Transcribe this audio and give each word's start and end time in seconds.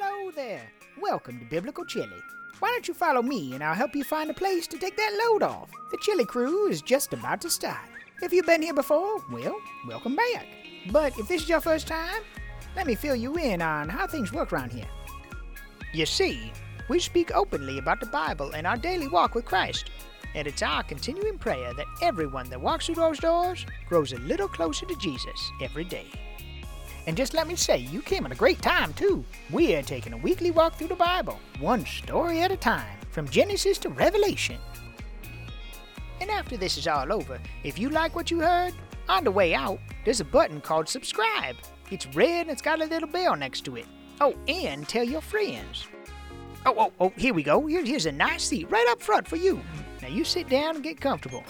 Hello 0.00 0.30
there. 0.30 0.62
Welcome 1.00 1.40
to 1.40 1.44
Biblical 1.46 1.84
Chili. 1.84 2.22
Why 2.60 2.68
don't 2.68 2.86
you 2.86 2.94
follow 2.94 3.20
me 3.20 3.54
and 3.54 3.64
I'll 3.64 3.74
help 3.74 3.96
you 3.96 4.04
find 4.04 4.30
a 4.30 4.34
place 4.34 4.68
to 4.68 4.78
take 4.78 4.96
that 4.96 5.20
load 5.24 5.42
off? 5.42 5.72
The 5.90 5.98
chili 6.00 6.24
crew 6.24 6.68
is 6.68 6.82
just 6.82 7.12
about 7.12 7.40
to 7.40 7.50
start. 7.50 7.88
If 8.22 8.32
you've 8.32 8.46
been 8.46 8.62
here 8.62 8.74
before, 8.74 9.16
well, 9.32 9.56
welcome 9.88 10.14
back. 10.14 10.46
But 10.92 11.18
if 11.18 11.26
this 11.26 11.42
is 11.42 11.48
your 11.48 11.60
first 11.60 11.88
time, 11.88 12.22
let 12.76 12.86
me 12.86 12.94
fill 12.94 13.16
you 13.16 13.36
in 13.38 13.60
on 13.60 13.88
how 13.88 14.06
things 14.06 14.32
work 14.32 14.52
around 14.52 14.70
here. 14.70 14.88
You 15.92 16.06
see, 16.06 16.52
we 16.88 17.00
speak 17.00 17.34
openly 17.34 17.78
about 17.78 17.98
the 17.98 18.06
Bible 18.06 18.52
and 18.52 18.68
our 18.68 18.76
daily 18.76 19.08
walk 19.08 19.34
with 19.34 19.46
Christ. 19.46 19.90
And 20.36 20.46
it's 20.46 20.62
our 20.62 20.84
continuing 20.84 21.38
prayer 21.38 21.74
that 21.74 21.86
everyone 22.02 22.50
that 22.50 22.60
walks 22.60 22.86
through 22.86 22.94
those 22.96 23.18
doors 23.18 23.66
grows 23.88 24.12
a 24.12 24.18
little 24.18 24.48
closer 24.48 24.86
to 24.86 24.96
Jesus 24.96 25.50
every 25.60 25.84
day. 25.84 26.06
And 27.08 27.16
just 27.16 27.32
let 27.32 27.48
me 27.48 27.56
say, 27.56 27.78
you 27.78 28.02
came 28.02 28.26
at 28.26 28.32
a 28.32 28.34
great 28.34 28.60
time, 28.60 28.92
too. 28.92 29.24
We 29.50 29.74
are 29.74 29.82
taking 29.82 30.12
a 30.12 30.18
weekly 30.18 30.50
walk 30.50 30.74
through 30.74 30.88
the 30.88 30.94
Bible, 30.94 31.40
one 31.58 31.86
story 31.86 32.42
at 32.42 32.52
a 32.52 32.56
time, 32.56 32.98
from 33.12 33.26
Genesis 33.26 33.78
to 33.78 33.88
Revelation. 33.88 34.58
And 36.20 36.30
after 36.30 36.58
this 36.58 36.76
is 36.76 36.86
all 36.86 37.10
over, 37.10 37.40
if 37.64 37.78
you 37.78 37.88
like 37.88 38.14
what 38.14 38.30
you 38.30 38.40
heard, 38.40 38.74
on 39.08 39.24
the 39.24 39.30
way 39.30 39.54
out, 39.54 39.78
there's 40.04 40.20
a 40.20 40.24
button 40.24 40.60
called 40.60 40.86
subscribe. 40.86 41.56
It's 41.90 42.06
red 42.08 42.42
and 42.42 42.50
it's 42.50 42.60
got 42.60 42.82
a 42.82 42.84
little 42.84 43.08
bell 43.08 43.36
next 43.36 43.62
to 43.62 43.76
it. 43.76 43.86
Oh, 44.20 44.34
and 44.46 44.86
tell 44.86 45.04
your 45.04 45.22
friends. 45.22 45.86
Oh, 46.66 46.74
oh, 46.76 46.92
oh, 47.00 47.12
here 47.16 47.32
we 47.32 47.42
go. 47.42 47.64
Here, 47.64 47.86
here's 47.86 48.04
a 48.04 48.12
nice 48.12 48.44
seat 48.44 48.70
right 48.70 48.86
up 48.90 49.00
front 49.00 49.26
for 49.26 49.36
you. 49.36 49.62
Now 50.02 50.08
you 50.08 50.24
sit 50.24 50.50
down 50.50 50.74
and 50.74 50.84
get 50.84 51.00
comfortable. 51.00 51.42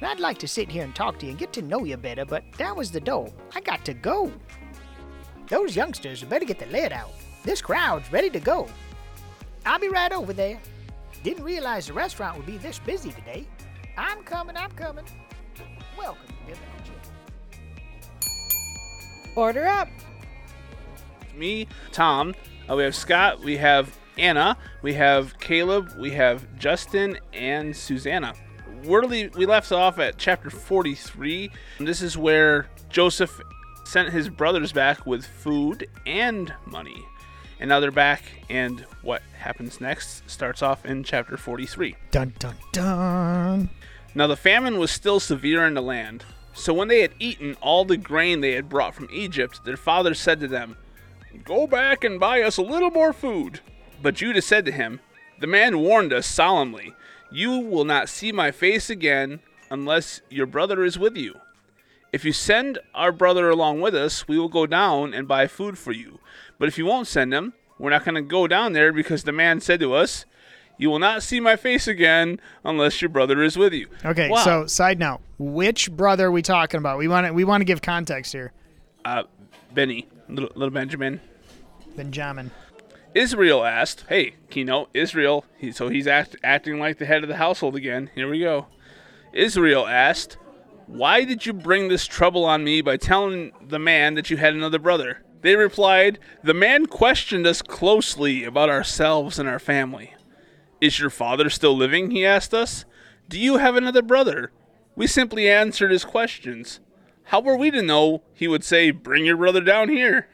And 0.00 0.10
I'd 0.10 0.20
like 0.20 0.38
to 0.38 0.48
sit 0.48 0.70
here 0.70 0.84
and 0.84 0.94
talk 0.94 1.18
to 1.20 1.26
you 1.26 1.30
and 1.30 1.38
get 1.38 1.52
to 1.54 1.62
know 1.62 1.84
you 1.84 1.96
better, 1.96 2.26
but 2.26 2.44
that 2.58 2.76
was 2.76 2.90
the 2.90 3.00
door. 3.00 3.32
I 3.54 3.60
got 3.60 3.84
to 3.86 3.94
go. 3.94 4.30
Those 5.48 5.74
youngsters 5.74 6.22
better 6.22 6.44
get 6.44 6.58
the 6.58 6.66
lead 6.66 6.92
out. 6.92 7.12
This 7.44 7.62
crowd's 7.62 8.12
ready 8.12 8.28
to 8.30 8.40
go. 8.40 8.68
I'll 9.64 9.78
be 9.78 9.88
right 9.88 10.12
over 10.12 10.32
there. 10.32 10.60
Didn't 11.22 11.44
realize 11.44 11.86
the 11.86 11.94
restaurant 11.94 12.36
would 12.36 12.46
be 12.46 12.58
this 12.58 12.78
busy 12.80 13.10
today. 13.10 13.46
I'm 13.96 14.22
coming, 14.22 14.56
I'm 14.56 14.70
coming. 14.72 15.04
Welcome 15.96 16.26
to 16.26 16.34
Biblical 16.46 16.66
Chili. 16.84 16.98
Order 19.34 19.66
up. 19.66 19.88
me, 21.34 21.66
Tom. 21.92 22.34
Uh, 22.68 22.76
we 22.76 22.82
have 22.82 22.94
Scott. 22.94 23.40
We 23.40 23.56
have 23.56 23.96
Anna. 24.18 24.58
We 24.82 24.92
have 24.94 25.38
Caleb. 25.38 25.92
We 25.98 26.10
have 26.12 26.46
Justin 26.58 27.18
and 27.32 27.74
Susanna. 27.74 28.34
We're 28.86 29.02
le- 29.02 29.30
we 29.34 29.46
left 29.46 29.72
off 29.72 29.98
at 29.98 30.16
chapter 30.16 30.48
43. 30.48 31.50
This 31.80 32.02
is 32.02 32.16
where 32.16 32.68
Joseph 32.88 33.40
sent 33.84 34.10
his 34.10 34.28
brothers 34.28 34.72
back 34.72 35.04
with 35.04 35.26
food 35.26 35.88
and 36.06 36.52
money. 36.66 37.04
And 37.58 37.68
now 37.68 37.80
they're 37.80 37.90
back, 37.90 38.22
and 38.48 38.80
what 39.02 39.22
happens 39.38 39.80
next 39.80 40.28
starts 40.30 40.62
off 40.62 40.84
in 40.84 41.02
chapter 41.02 41.36
43. 41.36 41.96
Dun 42.10 42.32
dun 42.38 42.54
dun. 42.72 43.70
Now 44.14 44.26
the 44.26 44.36
famine 44.36 44.78
was 44.78 44.90
still 44.90 45.18
severe 45.18 45.66
in 45.66 45.74
the 45.74 45.82
land. 45.82 46.24
So 46.52 46.72
when 46.72 46.88
they 46.88 47.00
had 47.00 47.12
eaten 47.18 47.56
all 47.60 47.84
the 47.84 47.96
grain 47.96 48.40
they 48.40 48.52
had 48.52 48.68
brought 48.68 48.94
from 48.94 49.08
Egypt, 49.10 49.64
their 49.64 49.76
father 49.76 50.14
said 50.14 50.38
to 50.40 50.48
them, 50.48 50.76
Go 51.44 51.66
back 51.66 52.04
and 52.04 52.20
buy 52.20 52.42
us 52.42 52.56
a 52.56 52.62
little 52.62 52.90
more 52.90 53.12
food. 53.12 53.60
But 54.00 54.14
Judah 54.14 54.42
said 54.42 54.64
to 54.66 54.72
him, 54.72 55.00
The 55.40 55.46
man 55.46 55.80
warned 55.80 56.12
us 56.12 56.26
solemnly, 56.26 56.94
You 57.30 57.58
will 57.58 57.84
not 57.84 58.08
see 58.08 58.32
my 58.32 58.50
face 58.50 58.88
again 58.90 59.40
unless 59.70 60.20
your 60.30 60.46
brother 60.46 60.84
is 60.84 60.98
with 60.98 61.16
you. 61.16 61.36
If 62.12 62.24
you 62.24 62.32
send 62.32 62.78
our 62.94 63.12
brother 63.12 63.50
along 63.50 63.80
with 63.80 63.94
us, 63.94 64.26
we 64.28 64.38
will 64.38 64.48
go 64.48 64.66
down 64.66 65.12
and 65.12 65.26
buy 65.28 65.46
food 65.48 65.76
for 65.76 65.92
you. 65.92 66.20
But 66.58 66.68
if 66.68 66.78
you 66.78 66.86
won't 66.86 67.08
send 67.08 67.34
him, 67.34 67.52
we're 67.78 67.90
not 67.90 68.04
going 68.04 68.14
to 68.14 68.22
go 68.22 68.46
down 68.46 68.72
there 68.72 68.92
because 68.92 69.24
the 69.24 69.32
man 69.32 69.60
said 69.60 69.80
to 69.80 69.92
us, 69.92 70.24
You 70.78 70.88
will 70.88 70.98
not 71.00 71.22
see 71.22 71.40
my 71.40 71.56
face 71.56 71.86
again 71.88 72.40
unless 72.64 73.02
your 73.02 73.08
brother 73.10 73.42
is 73.42 73.58
with 73.58 73.74
you. 73.74 73.88
Okay, 74.04 74.30
Wow. 74.30 74.44
so 74.44 74.66
side 74.66 74.98
note, 74.98 75.20
which 75.38 75.90
brother 75.90 76.26
are 76.28 76.30
we 76.30 76.42
talking 76.42 76.78
about? 76.78 76.96
We 76.96 77.08
want 77.08 77.26
to 77.26 77.32
we 77.34 77.44
want 77.44 77.60
to 77.60 77.64
give 77.66 77.82
context 77.82 78.32
here. 78.32 78.52
uh, 79.04 79.24
Benny, 79.74 80.06
little, 80.28 80.50
little 80.54 80.70
Benjamin. 80.72 81.20
Benjamin. 81.96 82.50
Israel 83.16 83.64
asked, 83.64 84.04
"Hey, 84.10 84.34
Keynote, 84.50 84.90
Israel." 84.92 85.46
He, 85.56 85.72
so 85.72 85.88
he's 85.88 86.06
act, 86.06 86.36
acting 86.44 86.78
like 86.78 86.98
the 86.98 87.06
head 87.06 87.22
of 87.22 87.30
the 87.30 87.36
household 87.36 87.74
again. 87.74 88.10
Here 88.14 88.28
we 88.28 88.40
go. 88.40 88.66
Israel 89.32 89.86
asked, 89.86 90.36
"Why 90.86 91.24
did 91.24 91.46
you 91.46 91.54
bring 91.54 91.88
this 91.88 92.06
trouble 92.06 92.44
on 92.44 92.62
me 92.62 92.82
by 92.82 92.98
telling 92.98 93.52
the 93.66 93.78
man 93.78 94.14
that 94.14 94.28
you 94.28 94.36
had 94.36 94.52
another 94.52 94.78
brother?" 94.78 95.22
They 95.40 95.56
replied, 95.56 96.18
"The 96.44 96.52
man 96.52 96.84
questioned 96.84 97.46
us 97.46 97.62
closely 97.62 98.44
about 98.44 98.68
ourselves 98.68 99.38
and 99.38 99.48
our 99.48 99.58
family. 99.58 100.14
Is 100.82 100.98
your 100.98 101.08
father 101.08 101.48
still 101.48 101.74
living?" 101.74 102.10
He 102.10 102.26
asked 102.26 102.52
us. 102.52 102.84
"Do 103.30 103.40
you 103.40 103.56
have 103.56 103.76
another 103.76 104.02
brother?" 104.02 104.52
We 104.94 105.06
simply 105.06 105.48
answered 105.48 105.90
his 105.90 106.04
questions. 106.04 106.80
How 107.24 107.40
were 107.40 107.56
we 107.56 107.70
to 107.70 107.80
know 107.80 108.24
he 108.34 108.46
would 108.46 108.62
say, 108.62 108.90
"Bring 108.90 109.24
your 109.24 109.38
brother 109.38 109.62
down 109.62 109.88
here"? 109.88 110.28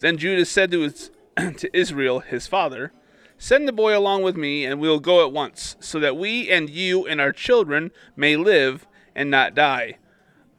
Then 0.00 0.18
Judas 0.18 0.50
said 0.50 0.70
to, 0.72 0.80
his, 0.80 1.10
to 1.56 1.76
Israel, 1.76 2.20
his 2.20 2.46
father, 2.46 2.92
Send 3.42 3.66
the 3.66 3.72
boy 3.72 3.96
along 3.96 4.22
with 4.22 4.36
me, 4.36 4.66
and 4.66 4.78
we'll 4.78 5.00
go 5.00 5.24
at 5.24 5.32
once, 5.32 5.74
so 5.80 5.98
that 5.98 6.14
we 6.14 6.50
and 6.50 6.68
you 6.68 7.06
and 7.06 7.22
our 7.22 7.32
children 7.32 7.90
may 8.14 8.36
live 8.36 8.86
and 9.14 9.30
not 9.30 9.54
die. 9.54 9.96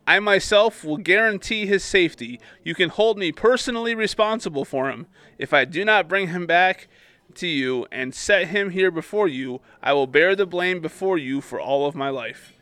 I 0.08 0.20
myself 0.20 0.84
will 0.84 0.98
guarantee 0.98 1.68
his 1.68 1.84
safety. 1.84 2.40
You 2.64 2.74
can 2.74 2.90
hold 2.90 3.20
me 3.20 3.32
personally 3.32 3.94
responsible 3.94 4.66
for 4.66 4.90
him. 4.90 5.06
If 5.38 5.54
I 5.54 5.64
do 5.64 5.86
not 5.86 6.08
bring 6.08 6.30
him 6.30 6.48
back 6.48 6.88
to 7.36 7.46
you 7.46 7.86
and 7.92 8.16
set 8.16 8.48
him 8.48 8.72
here 8.72 8.90
before 8.90 9.28
you, 9.28 9.62
I 9.84 9.94
will 9.94 10.08
bear 10.08 10.36
the 10.36 10.48
blame 10.48 10.82
before 10.82 11.20
you 11.20 11.40
for 11.40 11.62
all 11.62 11.86
of 11.86 11.94
my 11.94 12.10
life. 12.10 12.54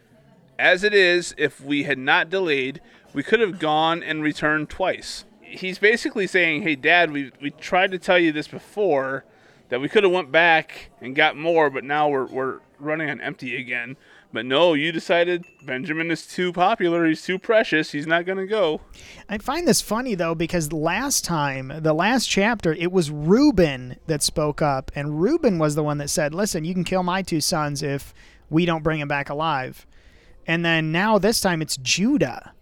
As 0.60 0.84
it 0.84 0.94
is, 0.94 1.34
if 1.38 1.62
we 1.62 1.84
had 1.84 1.98
not 1.98 2.30
delayed, 2.30 2.82
we 3.14 3.24
could 3.24 3.40
have 3.40 3.58
gone 3.58 4.04
and 4.04 4.22
returned 4.22 4.70
twice. 4.70 5.24
He's 5.50 5.80
basically 5.80 6.28
saying, 6.28 6.62
"Hey, 6.62 6.76
Dad, 6.76 7.12
we 7.12 7.32
we 7.42 7.52
tried 7.52 7.92
to 7.92 8.00
tell 8.00 8.20
you 8.20 8.32
this 8.32 8.48
before, 8.48 9.26
that 9.70 9.80
we 9.80 9.90
could 9.90 10.04
have 10.04 10.12
went 10.12 10.32
back 10.32 10.90
and 11.02 11.16
got 11.16 11.38
more, 11.38 11.70
but 11.70 11.84
now 11.84 12.10
we're 12.10 12.26
we're 12.28 12.60
running 12.80 13.10
on 13.10 13.22
empty 13.22 13.56
again. 13.56 13.98
But 14.32 14.46
no, 14.46 14.76
you 14.76 14.92
decided 14.92 15.44
Benjamin 15.64 16.12
is 16.12 16.28
too 16.28 16.54
popular. 16.54 17.06
He's 17.08 17.24
too 17.24 17.40
precious. 17.40 17.92
He's 17.92 18.06
not 18.06 18.26
gonna 18.26 18.46
go. 18.46 18.82
I 19.28 19.40
find 19.40 19.68
this 19.68 19.82
funny 19.82 20.14
though 20.16 20.36
because 20.36 20.72
last 20.72 21.26
time, 21.26 21.72
the 21.80 21.94
last 21.94 22.28
chapter, 22.28 22.74
it 22.74 22.92
was 22.92 23.10
Reuben 23.10 23.98
that 24.08 24.22
spoke 24.22 24.62
up, 24.62 24.92
and 24.94 25.22
Reuben 25.22 25.58
was 25.58 25.76
the 25.76 25.84
one 25.84 25.98
that 25.98 26.10
said, 26.10 26.34
"Listen, 26.34 26.64
you 26.64 26.74
can 26.74 26.84
kill 26.84 27.04
my 27.04 27.22
two 27.22 27.42
sons 27.42 27.82
if 27.82 28.14
we 28.50 28.66
don't 28.66 28.84
bring 28.84 29.00
him 29.00 29.08
back 29.08 29.30
alive." 29.30 29.88
And 30.46 30.66
then 30.66 30.92
now 30.92 31.18
this 31.18 31.42
time 31.42 31.62
it's 31.62 31.78
Judah. 31.78 32.54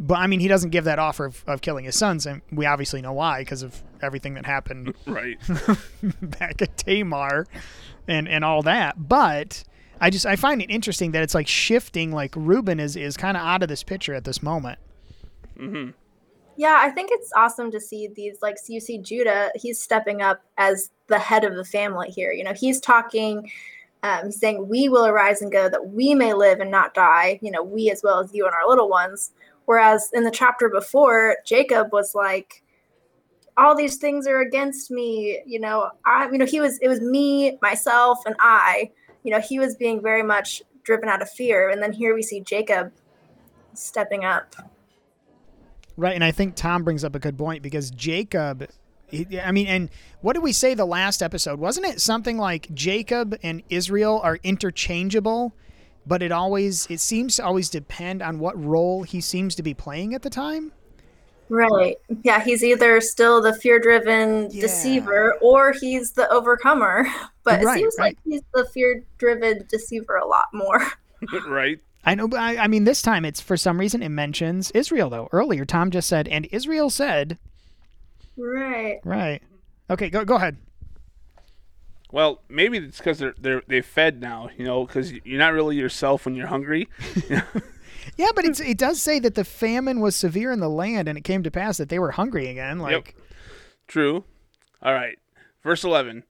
But 0.00 0.18
I 0.18 0.26
mean, 0.26 0.40
he 0.40 0.48
doesn't 0.48 0.70
give 0.70 0.84
that 0.84 0.98
offer 0.98 1.26
of, 1.26 1.44
of 1.46 1.60
killing 1.60 1.84
his 1.84 1.96
sons, 1.96 2.26
and 2.26 2.40
we 2.50 2.64
obviously 2.64 3.02
know 3.02 3.12
why 3.12 3.40
because 3.40 3.62
of 3.62 3.82
everything 4.00 4.34
that 4.34 4.46
happened 4.46 4.94
Right? 5.06 5.38
back 6.22 6.62
at 6.62 6.76
Tamar 6.78 7.46
and 8.08 8.26
and 8.26 8.44
all 8.44 8.62
that. 8.62 9.08
But 9.08 9.62
I 10.00 10.08
just 10.10 10.24
I 10.24 10.36
find 10.36 10.62
it 10.62 10.70
interesting 10.70 11.12
that 11.12 11.22
it's 11.22 11.34
like 11.34 11.46
shifting. 11.46 12.12
Like 12.12 12.32
Reuben 12.34 12.80
is 12.80 12.96
is 12.96 13.16
kind 13.16 13.36
of 13.36 13.42
out 13.42 13.62
of 13.62 13.68
this 13.68 13.82
picture 13.82 14.14
at 14.14 14.24
this 14.24 14.42
moment. 14.42 14.78
Yeah, 16.56 16.78
I 16.80 16.90
think 16.90 17.10
it's 17.12 17.30
awesome 17.36 17.70
to 17.70 17.80
see 17.80 18.08
these 18.08 18.38
like 18.40 18.56
so 18.58 18.72
you 18.72 18.80
see 18.80 18.98
Judah, 18.98 19.50
he's 19.54 19.78
stepping 19.78 20.22
up 20.22 20.42
as 20.56 20.90
the 21.08 21.18
head 21.18 21.44
of 21.44 21.56
the 21.56 21.64
family 21.64 22.08
here. 22.08 22.32
You 22.32 22.44
know, 22.44 22.54
he's 22.54 22.80
talking 22.80 23.50
um, 24.02 24.26
he's 24.26 24.40
saying, 24.40 24.68
We 24.68 24.88
will 24.88 25.06
arise 25.06 25.42
and 25.42 25.52
go 25.52 25.68
that 25.68 25.90
we 25.90 26.14
may 26.14 26.32
live 26.32 26.60
and 26.60 26.70
not 26.70 26.94
die, 26.94 27.38
you 27.42 27.50
know, 27.50 27.62
we 27.62 27.90
as 27.90 28.02
well 28.02 28.20
as 28.20 28.32
you 28.32 28.46
and 28.46 28.54
our 28.54 28.68
little 28.68 28.88
ones. 28.88 29.32
Whereas 29.70 30.10
in 30.12 30.24
the 30.24 30.32
chapter 30.32 30.68
before, 30.68 31.36
Jacob 31.46 31.92
was 31.92 32.12
like, 32.12 32.64
all 33.56 33.76
these 33.76 33.98
things 33.98 34.26
are 34.26 34.40
against 34.40 34.90
me, 34.90 35.40
you 35.46 35.60
know, 35.60 35.92
I 36.04 36.28
you 36.28 36.38
know, 36.38 36.44
he 36.44 36.58
was 36.58 36.80
it 36.80 36.88
was 36.88 37.00
me, 37.00 37.56
myself, 37.62 38.18
and 38.26 38.34
I. 38.40 38.90
You 39.22 39.30
know, 39.30 39.38
he 39.40 39.60
was 39.60 39.76
being 39.76 40.02
very 40.02 40.24
much 40.24 40.60
driven 40.82 41.08
out 41.08 41.22
of 41.22 41.30
fear. 41.30 41.70
And 41.70 41.80
then 41.80 41.92
here 41.92 42.16
we 42.16 42.22
see 42.24 42.40
Jacob 42.40 42.90
stepping 43.74 44.24
up. 44.24 44.56
Right, 45.96 46.16
and 46.16 46.24
I 46.24 46.32
think 46.32 46.56
Tom 46.56 46.82
brings 46.82 47.04
up 47.04 47.14
a 47.14 47.20
good 47.20 47.38
point 47.38 47.62
because 47.62 47.92
Jacob. 47.92 48.66
I 49.40 49.52
mean, 49.52 49.68
and 49.68 49.88
what 50.20 50.32
did 50.32 50.42
we 50.42 50.52
say 50.52 50.74
the 50.74 50.84
last 50.84 51.22
episode? 51.22 51.60
Wasn't 51.60 51.86
it 51.86 52.00
something 52.00 52.38
like 52.38 52.74
Jacob 52.74 53.38
and 53.44 53.62
Israel 53.70 54.20
are 54.24 54.40
interchangeable, 54.42 55.54
but 56.10 56.24
it 56.24 56.32
always 56.32 56.88
it 56.90 56.98
seems 56.98 57.36
to 57.36 57.44
always 57.44 57.70
depend 57.70 58.20
on 58.20 58.40
what 58.40 58.60
role 58.62 59.04
he 59.04 59.20
seems 59.20 59.54
to 59.54 59.62
be 59.62 59.72
playing 59.72 60.12
at 60.12 60.22
the 60.22 60.28
time. 60.28 60.72
Right. 61.48 61.96
Yeah, 62.24 62.42
he's 62.42 62.64
either 62.64 63.00
still 63.00 63.40
the 63.40 63.54
fear 63.54 63.78
driven 63.78 64.48
Yeah. 64.50 64.62
deceiver 64.62 65.36
or 65.40 65.72
he's 65.72 66.12
the 66.12 66.28
overcomer. 66.28 67.06
But 67.44 67.62
Right, 67.62 67.76
it 67.76 67.80
seems 67.80 67.94
right. 67.98 68.04
like 68.06 68.18
he's 68.24 68.42
the 68.52 68.66
fear 68.66 69.02
driven 69.18 69.64
deceiver 69.68 70.16
a 70.16 70.26
lot 70.26 70.46
more. 70.52 70.82
right? 71.48 71.78
I 72.04 72.14
know, 72.16 72.26
but 72.28 72.40
I, 72.40 72.64
I 72.64 72.66
mean, 72.66 72.84
this 72.84 73.02
time 73.02 73.24
it's 73.24 73.40
for 73.40 73.56
some 73.56 73.78
reason 73.78 74.02
it 74.02 74.08
mentions 74.08 74.72
Israel 74.72 75.10
though. 75.10 75.28
Earlier, 75.30 75.64
Tom 75.64 75.90
just 75.92 76.08
said, 76.08 76.26
and 76.26 76.46
Israel 76.50 76.90
said, 76.90 77.38
Right. 78.36 78.98
Right. 79.04 79.42
Okay, 79.88 80.10
go 80.10 80.24
go 80.24 80.34
ahead. 80.34 80.56
Well, 82.12 82.42
maybe 82.48 82.78
it's 82.78 82.98
because 82.98 83.18
they're 83.18 83.34
they're 83.38 83.62
they 83.66 83.82
fed 83.82 84.20
now, 84.20 84.50
you 84.56 84.64
know, 84.64 84.84
because 84.84 85.12
you're 85.12 85.38
not 85.38 85.52
really 85.52 85.76
yourself 85.76 86.24
when 86.24 86.34
you're 86.34 86.48
hungry. 86.48 86.88
Yeah, 88.16 88.28
but 88.34 88.44
it's 88.44 88.60
it 88.60 88.78
does 88.78 89.00
say 89.00 89.18
that 89.20 89.34
the 89.34 89.44
famine 89.44 90.00
was 90.00 90.16
severe 90.16 90.52
in 90.52 90.60
the 90.60 90.70
land, 90.70 91.08
and 91.08 91.16
it 91.16 91.22
came 91.22 91.42
to 91.42 91.50
pass 91.50 91.76
that 91.76 91.90
they 91.90 91.98
were 91.98 92.12
hungry 92.12 92.48
again. 92.48 92.78
Like, 92.78 93.14
True. 93.86 94.24
All 94.82 94.94
right. 94.94 95.18
Verse 95.62 95.84
11. 95.84 96.24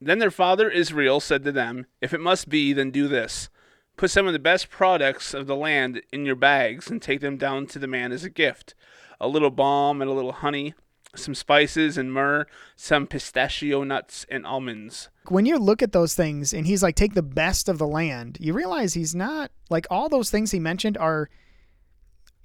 Then 0.00 0.18
their 0.18 0.30
father 0.30 0.70
Israel 0.70 1.20
said 1.20 1.44
to 1.44 1.52
them, 1.52 1.86
If 2.00 2.12
it 2.14 2.20
must 2.20 2.48
be, 2.48 2.72
then 2.72 2.90
do 2.90 3.06
this. 3.06 3.48
Put 3.96 4.10
some 4.10 4.26
of 4.26 4.32
the 4.32 4.38
best 4.38 4.70
products 4.70 5.34
of 5.34 5.46
the 5.46 5.56
land 5.56 6.02
in 6.12 6.24
your 6.24 6.36
bags 6.36 6.90
and 6.90 7.02
take 7.02 7.20
them 7.20 7.36
down 7.36 7.66
to 7.66 7.78
the 7.78 7.86
man 7.86 8.12
as 8.12 8.24
a 8.24 8.30
gift 8.30 8.74
a 9.20 9.28
little 9.28 9.50
balm 9.50 10.00
and 10.00 10.10
a 10.10 10.14
little 10.14 10.32
honey, 10.32 10.72
some 11.14 11.34
spices 11.34 11.98
and 11.98 12.12
myrrh, 12.12 12.46
some 12.76 13.06
pistachio 13.06 13.82
nuts 13.84 14.24
and 14.30 14.46
almonds. 14.46 15.08
when 15.28 15.44
you 15.46 15.58
look 15.58 15.82
at 15.82 15.92
those 15.92 16.14
things, 16.14 16.52
and 16.52 16.66
he's 16.66 16.82
like, 16.82 16.94
take 16.96 17.14
the 17.14 17.22
best 17.22 17.68
of 17.68 17.78
the 17.78 17.86
land, 17.86 18.36
you 18.40 18.52
realize 18.52 18.94
he's 18.94 19.14
not 19.14 19.50
like 19.70 19.86
all 19.90 20.08
those 20.08 20.30
things 20.30 20.50
he 20.50 20.58
mentioned 20.60 20.96
are. 20.98 21.28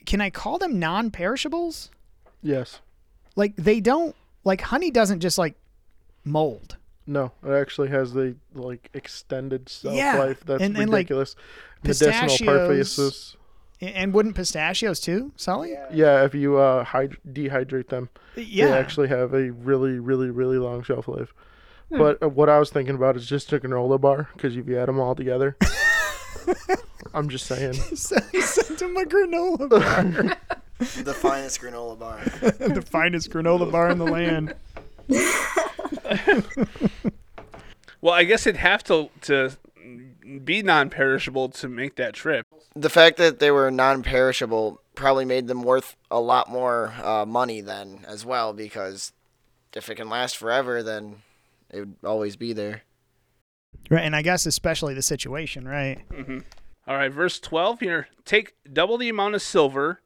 Can 0.06 0.22
I 0.22 0.30
call 0.30 0.58
them 0.60 0.80
non-perishables? 0.80 1.90
Yes. 2.44 2.80
Like 3.36 3.56
they 3.56 3.80
don't 3.80 4.16
like 4.44 4.62
honey 4.62 4.92
doesn't 4.92 5.20
just 5.20 5.38
like 5.38 5.56
mold. 6.24 6.78
No, 7.08 7.32
it 7.44 7.52
actually 7.52 7.90
has 7.90 8.14
the 8.14 8.36
like 8.54 8.90
extended 8.94 9.68
shelf 9.70 9.96
Yeah, 9.96 10.18
life. 10.20 10.44
That's 10.46 10.62
and- 10.62 10.78
and, 10.78 10.90
like, 10.92 11.06
ridiculous. 11.10 11.36
Medicinal 11.84 12.12
pistachios- 12.30 12.46
purposes. 12.48 13.38
A- 13.82 13.86
And 13.86 14.14
wouldn't 14.14 14.36
pistachios 14.36 15.00
too, 15.00 15.32
Sully? 15.36 15.76
Yeah, 15.92 16.24
if 16.26 16.34
you 16.34 16.58
uh, 16.58 16.86
hyd- 16.86 17.18
dehydrate 17.32 17.88
them, 17.90 18.10
Yeah. 18.36 18.68
they 18.68 18.74
actually 18.74 19.08
have 19.10 19.34
a 19.34 19.52
really, 19.52 20.00
really, 20.00 20.30
really 20.30 20.58
long 20.58 20.82
shelf 20.84 21.08
life. 21.08 21.34
Hmm. 21.90 21.98
But 22.00 22.24
uh, 22.24 22.30
what 22.30 22.50
I 22.50 22.58
was 22.60 22.70
thinking 22.70 22.96
about 22.96 23.16
is 23.16 23.28
just 23.28 23.52
a 23.54 23.60
granola 23.60 24.00
bar 24.02 24.30
because 24.34 24.56
if 24.58 24.68
you 24.68 24.78
add 24.80 24.88
them 24.88 25.00
all 25.00 25.14
together, 25.16 25.56
I'm 27.14 27.30
just 27.30 27.46
saying. 27.46 27.74
So 27.96 28.18
he 28.32 28.42
sent 28.42 28.82
him 28.82 28.96
a 28.98 29.04
granola 29.04 29.70
bar, 29.70 30.38
The 31.04 31.14
finest 31.14 31.62
granola 31.62 31.98
bar. 32.00 32.20
the 32.24 32.82
finest 32.82 33.30
granola 33.32 33.72
bar 33.72 33.90
in 33.90 33.98
the 34.00 34.06
land. 34.06 34.54
Well, 38.02 38.14
I 38.14 38.24
guess 38.24 38.46
it'd 38.46 38.60
have 38.60 38.84
to 38.86 39.10
to 39.22 39.56
be 40.44 40.64
non-perishable 40.64 41.50
to 41.50 41.68
make 41.68 41.96
that 41.96 42.14
trip. 42.14 42.46
The 42.76 42.90
fact 42.90 43.18
that 43.18 43.40
they 43.40 43.52
were 43.52 43.72
non-perishable 43.72 44.82
probably 44.96 45.26
made 45.26 45.48
them 45.48 45.64
worth 45.64 45.96
a 46.10 46.20
lot 46.20 46.50
more 46.50 46.94
uh, 47.04 47.26
money 47.26 47.62
then 47.62 48.06
as 48.08 48.26
well 48.26 48.54
because 48.54 49.12
if 49.76 49.90
it 49.90 49.96
can 49.96 50.10
last 50.10 50.38
forever, 50.38 50.82
then 50.82 51.18
it 51.70 51.80
would 51.80 51.96
always 52.04 52.36
be 52.36 52.54
there. 52.54 52.84
Right, 53.90 54.04
and 54.04 54.16
I 54.16 54.22
guess 54.22 54.46
especially 54.46 54.94
the 54.94 55.02
situation, 55.02 55.68
right? 55.68 56.00
All 56.88 56.96
right, 56.96 57.12
verse 57.12 57.40
12 57.40 57.82
here. 57.82 58.08
Take 58.24 58.56
double 58.72 58.98
the 58.98 59.10
amount 59.10 59.36
of 59.36 59.42
silver 59.42 60.02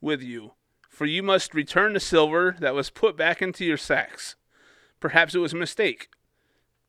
with 0.00 0.22
you, 0.22 0.52
for 0.88 1.06
you 1.06 1.22
must 1.22 1.54
return 1.54 1.92
the 1.92 2.00
silver 2.00 2.56
that 2.60 2.74
was 2.74 2.88
put 2.88 3.16
back 3.16 3.42
into 3.42 3.64
your 3.64 3.76
sacks. 3.76 4.36
Perhaps 5.00 5.34
it 5.34 5.38
was 5.38 5.52
a 5.52 5.56
mistake. 5.56 6.08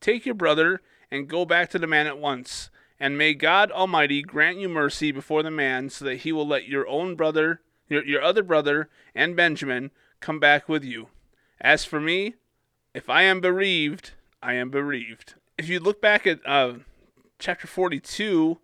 Take 0.00 0.24
your 0.24 0.34
brother 0.34 0.80
and 1.12 1.28
go 1.28 1.44
back 1.44 1.68
to 1.68 1.78
the 1.78 1.86
man 1.86 2.06
at 2.06 2.16
once, 2.16 2.70
and 2.98 3.18
may 3.18 3.34
God 3.34 3.70
Almighty 3.70 4.22
grant 4.22 4.56
you 4.56 4.66
mercy 4.66 5.12
before 5.12 5.42
the 5.42 5.50
man, 5.50 5.90
so 5.90 6.06
that 6.06 6.20
he 6.20 6.32
will 6.32 6.48
let 6.48 6.66
your 6.66 6.88
own 6.88 7.16
brother, 7.16 7.60
your, 7.86 8.02
your 8.06 8.22
other 8.22 8.42
brother, 8.42 8.88
and 9.14 9.36
Benjamin 9.36 9.90
come 10.20 10.40
back 10.40 10.70
with 10.70 10.82
you. 10.82 11.08
As 11.60 11.84
for 11.84 12.00
me, 12.00 12.36
if 12.94 13.10
I 13.10 13.24
am 13.24 13.42
bereaved, 13.42 14.12
I 14.42 14.54
am 14.54 14.70
bereaved. 14.70 15.34
If 15.58 15.68
you 15.68 15.80
look 15.80 16.00
back 16.00 16.26
at 16.26 16.40
uh, 16.46 16.76
chapter 17.38 17.66
42, 17.66 18.58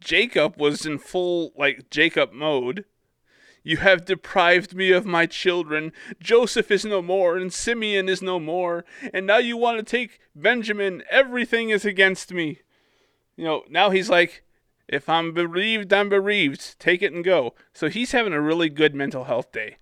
Jacob 0.00 0.58
was 0.58 0.86
in 0.86 0.98
full 0.98 1.52
like 1.54 1.90
Jacob 1.90 2.32
mode. 2.32 2.86
You 3.62 3.78
have 3.78 4.04
deprived 4.04 4.74
me 4.74 4.90
of 4.92 5.04
my 5.04 5.26
children. 5.26 5.92
Joseph 6.20 6.70
is 6.70 6.84
no 6.84 7.02
more, 7.02 7.36
and 7.36 7.52
Simeon 7.52 8.08
is 8.08 8.22
no 8.22 8.40
more. 8.40 8.84
And 9.12 9.26
now 9.26 9.38
you 9.38 9.56
want 9.56 9.78
to 9.78 9.82
take 9.82 10.20
Benjamin. 10.34 11.02
Everything 11.10 11.70
is 11.70 11.84
against 11.84 12.32
me. 12.32 12.60
You 13.36 13.44
know, 13.44 13.62
now 13.68 13.90
he's 13.90 14.08
like, 14.08 14.44
if 14.88 15.08
I'm 15.08 15.32
bereaved, 15.32 15.92
I'm 15.92 16.08
bereaved. 16.08 16.78
Take 16.78 17.02
it 17.02 17.12
and 17.12 17.24
go. 17.24 17.54
So 17.72 17.88
he's 17.88 18.12
having 18.12 18.32
a 18.32 18.40
really 18.40 18.68
good 18.68 18.94
mental 18.94 19.24
health 19.24 19.52
day. 19.52 19.76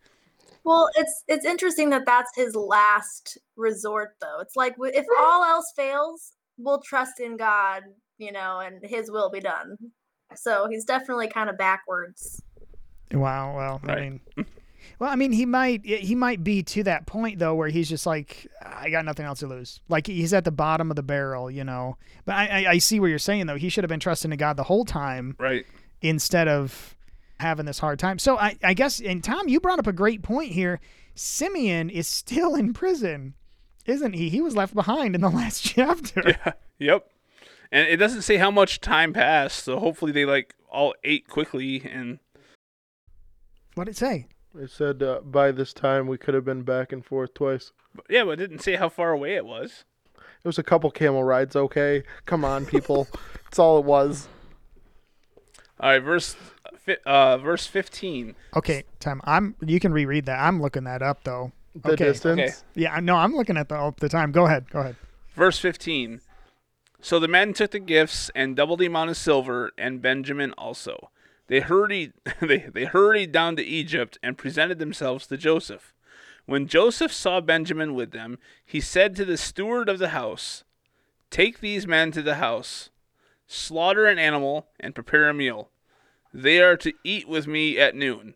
Well, 0.65 0.91
it's 0.97 1.25
it's 1.29 1.47
interesting 1.47 1.89
that 1.91 2.05
that's 2.05 2.31
his 2.37 2.55
last 2.55 3.39
resort, 3.57 4.17
though. 4.21 4.41
It's 4.41 4.55
like 4.55 4.75
if 4.79 5.07
all 5.19 5.43
else 5.45 5.73
fails, 5.75 6.33
we'll 6.59 6.81
trust 6.81 7.21
in 7.21 7.37
God, 7.37 7.85
you 8.19 8.33
know, 8.33 8.61
and 8.61 8.81
His 8.83 9.11
will 9.11 9.31
be 9.31 9.41
done. 9.41 9.77
So 10.35 10.69
he's 10.69 10.85
definitely 10.85 11.29
kind 11.29 11.49
of 11.49 11.57
backwards. 11.57 12.43
Wow. 13.13 13.57
Well, 13.57 13.81
I 13.85 14.01
mean, 14.01 14.21
well, 14.99 15.11
I 15.11 15.17
mean, 15.17 15.33
he 15.33 15.47
might 15.47 15.85
he 15.85 16.15
might 16.15 16.43
be 16.45 16.63
to 16.65 16.83
that 16.85 17.07
point 17.07 17.39
though, 17.39 17.55
where 17.55 17.69
he's 17.69 17.89
just 17.89 18.07
like, 18.07 18.47
I 18.65 18.91
got 18.91 19.05
nothing 19.05 19.25
else 19.27 19.41
to 19.41 19.47
lose. 19.47 19.81
Like 19.89 20.07
he's 20.07 20.33
at 20.33 20.45
the 20.45 20.51
bottom 20.51 20.91
of 20.91 20.97
the 20.97 21.03
barrel, 21.03 21.51
you 21.51 21.65
know. 21.65 21.97
But 22.25 22.35
I 22.37 22.47
I, 22.65 22.71
I 22.73 22.79
see 22.79 23.01
what 23.01 23.07
you're 23.07 23.19
saying 23.19 23.47
though. 23.47 23.57
He 23.57 23.69
should 23.69 23.85
have 23.85 23.89
been 23.89 24.01
trusting 24.01 24.31
to 24.31 24.37
God 24.37 24.57
the 24.57 24.65
whole 24.65 24.85
time 24.85 25.37
Right. 25.39 25.65
instead 26.03 26.49
of 26.49 26.97
having 27.41 27.67
this 27.67 27.79
hard 27.79 27.99
time. 27.99 28.19
So 28.19 28.37
I 28.39 28.57
I 28.63 28.75
guess 28.75 29.01
and 29.01 29.23
Tom, 29.23 29.49
you 29.49 29.61
brought 29.61 29.79
up 29.79 29.87
a 29.87 29.93
great 29.93 30.23
point 30.23 30.53
here. 30.53 30.81
Simeon 31.15 31.91
is 31.91 32.07
still 32.07 32.55
in 32.55 32.73
prison, 32.73 33.35
isn't 33.87 34.13
he? 34.15 34.29
He 34.29 34.41
was 34.41 34.55
left 34.57 34.75
behind 34.75 35.15
in 35.15 35.21
the 35.21 35.29
last 35.41 35.65
chapter. 35.65 36.23
Yeah. 36.27 36.53
Yep. 36.79 37.09
And 37.71 37.87
it 37.89 37.97
doesn't 37.97 38.23
say 38.23 38.37
how 38.39 38.51
much 38.51 38.81
time 38.81 39.13
passed, 39.13 39.65
so 39.65 39.79
hopefully 39.79 40.11
they 40.13 40.25
like 40.25 40.55
all 40.71 40.95
ate 41.05 41.29
quickly 41.29 41.83
and 41.85 42.19
What 43.79 43.85
did 43.85 43.93
it 43.93 43.97
say? 43.97 44.27
It 44.59 44.71
said 44.73 45.05
uh, 45.05 45.21
by 45.21 45.53
this 45.53 45.73
time 45.73 46.09
we 46.09 46.19
could 46.19 46.35
have 46.35 46.45
been 46.45 46.63
back 46.63 46.91
and 46.91 47.05
forth 47.05 47.33
twice. 47.33 47.71
but 47.95 48.07
yeah, 48.11 48.25
but 48.25 48.33
it 48.33 48.37
didn't 48.39 48.59
say 48.59 48.75
how 48.75 48.89
far 48.89 49.13
away 49.13 49.37
it 49.37 49.47
was. 49.47 49.85
It 50.17 50.49
was 50.49 50.59
a 50.59 50.65
couple 50.65 50.91
camel 50.91 51.23
rides, 51.23 51.55
okay? 51.55 52.03
Come 52.27 52.45
on, 52.45 52.67
people. 52.67 53.07
That's 53.45 53.61
all 53.61 53.79
it 53.79 53.85
was. 53.85 54.27
All 55.79 55.91
right, 55.91 56.01
verse 56.03 56.35
uh 57.07 57.39
verse 57.39 57.69
15. 57.69 58.35
Okay, 58.57 58.83
Tom, 58.99 59.21
I'm 59.23 59.55
you 59.65 59.79
can 59.79 59.93
reread 59.93 60.27
that. 60.27 60.41
I'm 60.41 60.61
looking 60.61 60.83
that 60.83 61.01
up 61.01 61.23
though. 61.23 61.53
The 61.77 61.93
Okay. 61.93 62.07
distance. 62.07 62.41
Okay. 62.41 62.53
Yeah, 62.75 62.99
no, 62.99 63.15
I'm 63.15 63.37
looking 63.37 63.57
at 63.57 63.69
the 63.69 63.77
all 63.77 63.95
the 64.01 64.09
time. 64.09 64.33
Go 64.33 64.47
ahead. 64.47 64.69
Go 64.71 64.81
ahead. 64.81 64.97
Verse 65.37 65.61
15. 65.61 66.21
So 67.01 67.21
the 67.21 67.29
men 67.29 67.53
took 67.53 67.71
the 67.71 67.79
gifts 67.79 68.29
and 68.35 68.57
doubled 68.57 68.81
the 68.81 68.87
amount 68.87 69.11
of 69.11 69.17
silver, 69.17 69.71
and 69.79 70.03
Benjamin 70.03 70.53
also. 70.59 71.11
They 71.49 71.61
hurried, 71.61 72.13
they, 72.41 72.69
they 72.73 72.85
hurried 72.85 73.33
down 73.33 73.57
to 73.57 73.65
Egypt 73.65 74.19
and 74.23 74.39
presented 74.39 74.79
themselves 74.79 75.27
to 75.27 75.37
Joseph. 75.37 75.93
When 76.47 76.67
Joseph 76.67 77.13
saw 77.13 77.41
Benjamin 77.41 77.95
with 77.95 78.13
them, 78.13 78.39
he 78.65 78.81
said 78.81 79.15
to 79.17 79.25
the 79.25 79.37
steward 79.37 79.89
of 79.89 79.99
the 79.99 80.11
house, 80.11 80.65
Take 81.31 81.61
these 81.61 81.87
men 81.87 82.11
to 82.13 82.23
the 82.23 82.37
house, 82.37 82.89
slaughter 83.47 84.07
an 84.07 84.19
animal, 84.19 84.69
and 84.81 84.95
prepare 84.95 85.29
a 85.29 85.35
meal. 85.35 85.69
They 86.33 86.61
are 86.61 86.77
to 86.79 86.93
eat 87.05 87.29
with 87.29 87.47
me 87.47 87.79
at 87.79 87.95
noon. 87.95 88.35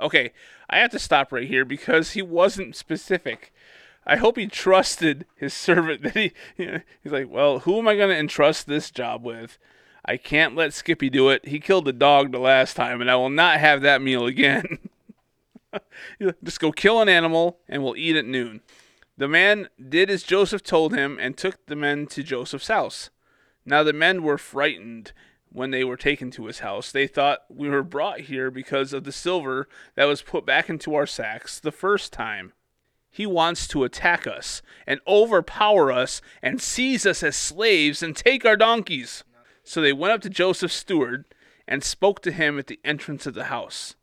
Okay, 0.00 0.32
I 0.68 0.78
have 0.78 0.90
to 0.90 0.98
stop 0.98 1.30
right 1.30 1.46
here 1.46 1.64
because 1.64 2.12
he 2.12 2.22
wasn't 2.22 2.74
specific. 2.74 3.52
I 4.06 4.16
hope 4.16 4.36
he 4.36 4.46
trusted 4.46 5.24
his 5.36 5.54
servant 5.54 6.02
that 6.02 6.16
he 6.16 6.32
you 6.56 6.66
know, 6.72 6.80
he's 7.02 7.12
like, 7.12 7.30
well, 7.30 7.60
who 7.60 7.78
am 7.78 7.88
I 7.88 7.96
going 7.96 8.10
to 8.10 8.18
entrust 8.18 8.66
this 8.66 8.90
job 8.90 9.24
with? 9.24 9.58
I 10.04 10.16
can't 10.16 10.54
let 10.54 10.74
Skippy 10.74 11.08
do 11.08 11.30
it. 11.30 11.46
He 11.46 11.60
killed 11.60 11.86
the 11.86 11.92
dog 11.92 12.30
the 12.30 12.38
last 12.38 12.74
time, 12.74 13.00
and 13.00 13.10
I 13.10 13.16
will 13.16 13.30
not 13.30 13.58
have 13.60 13.80
that 13.82 14.02
meal 14.02 14.26
again. 14.26 14.78
Just 16.44 16.60
go 16.60 16.72
kill 16.72 17.00
an 17.00 17.08
animal, 17.08 17.58
and 17.68 17.82
we'll 17.82 17.96
eat 17.96 18.16
at 18.16 18.26
noon. 18.26 18.60
The 19.16 19.28
man 19.28 19.68
did 19.88 20.10
as 20.10 20.22
Joseph 20.22 20.62
told 20.62 20.94
him 20.94 21.18
and 21.20 21.36
took 21.36 21.66
the 21.66 21.76
men 21.76 22.06
to 22.08 22.22
Joseph's 22.22 22.68
house. 22.68 23.10
Now 23.64 23.82
the 23.82 23.92
men 23.92 24.22
were 24.22 24.38
frightened 24.38 25.12
when 25.50 25.70
they 25.70 25.84
were 25.84 25.96
taken 25.96 26.30
to 26.32 26.46
his 26.46 26.58
house. 26.58 26.90
They 26.90 27.06
thought 27.06 27.44
we 27.48 27.68
were 27.68 27.84
brought 27.84 28.22
here 28.22 28.50
because 28.50 28.92
of 28.92 29.04
the 29.04 29.12
silver 29.12 29.68
that 29.94 30.04
was 30.04 30.20
put 30.20 30.44
back 30.44 30.68
into 30.68 30.94
our 30.94 31.06
sacks 31.06 31.60
the 31.60 31.72
first 31.72 32.12
time. 32.12 32.52
He 33.10 33.24
wants 33.24 33.68
to 33.68 33.84
attack 33.84 34.26
us 34.26 34.60
and 34.86 35.00
overpower 35.06 35.92
us 35.92 36.20
and 36.42 36.60
seize 36.60 37.06
us 37.06 37.22
as 37.22 37.36
slaves 37.36 38.02
and 38.02 38.16
take 38.16 38.44
our 38.44 38.56
donkeys. 38.56 39.22
So 39.64 39.80
they 39.80 39.92
went 39.92 40.12
up 40.12 40.20
to 40.20 40.30
Joseph's 40.30 40.74
steward 40.74 41.24
and 41.66 41.82
spoke 41.82 42.20
to 42.22 42.32
him 42.32 42.58
at 42.58 42.66
the 42.66 42.78
entrance 42.84 43.26
of 43.26 43.34
the 43.34 43.44
house. 43.44 43.96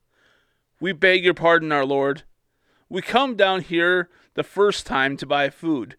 We 0.80 0.91
beg 0.91 1.24
your 1.24 1.36
pardon, 1.36 1.72
our 1.72 1.86
lord. 1.86 2.24
We 2.89 3.03
come 3.03 3.36
down 3.36 3.62
here 3.62 4.10
the 4.34 4.44
first 4.44 4.86
time 4.86 5.15
to 5.18 5.25
buy 5.25 5.50
food. 5.51 5.96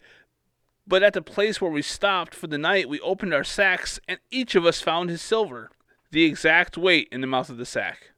But 0.85 1.01
at 1.01 1.13
the 1.13 1.21
place 1.21 1.61
where 1.61 1.71
we 1.71 1.81
stopped 1.81 2.35
for 2.35 2.47
the 2.47 2.57
night, 2.57 2.89
we 2.89 2.99
opened 2.99 3.33
our 3.33 3.45
sacks, 3.45 3.99
and 4.07 4.19
each 4.29 4.53
of 4.55 4.65
us 4.65 4.81
found 4.81 5.09
his 5.09 5.21
silver, 5.21 5.71
the 6.11 6.25
exact 6.25 6.77
weight 6.77 7.07
in 7.11 7.21
the 7.21 7.27
mouth 7.27 7.49
of 7.49 7.57
the 7.57 7.65
sack. 7.65 8.11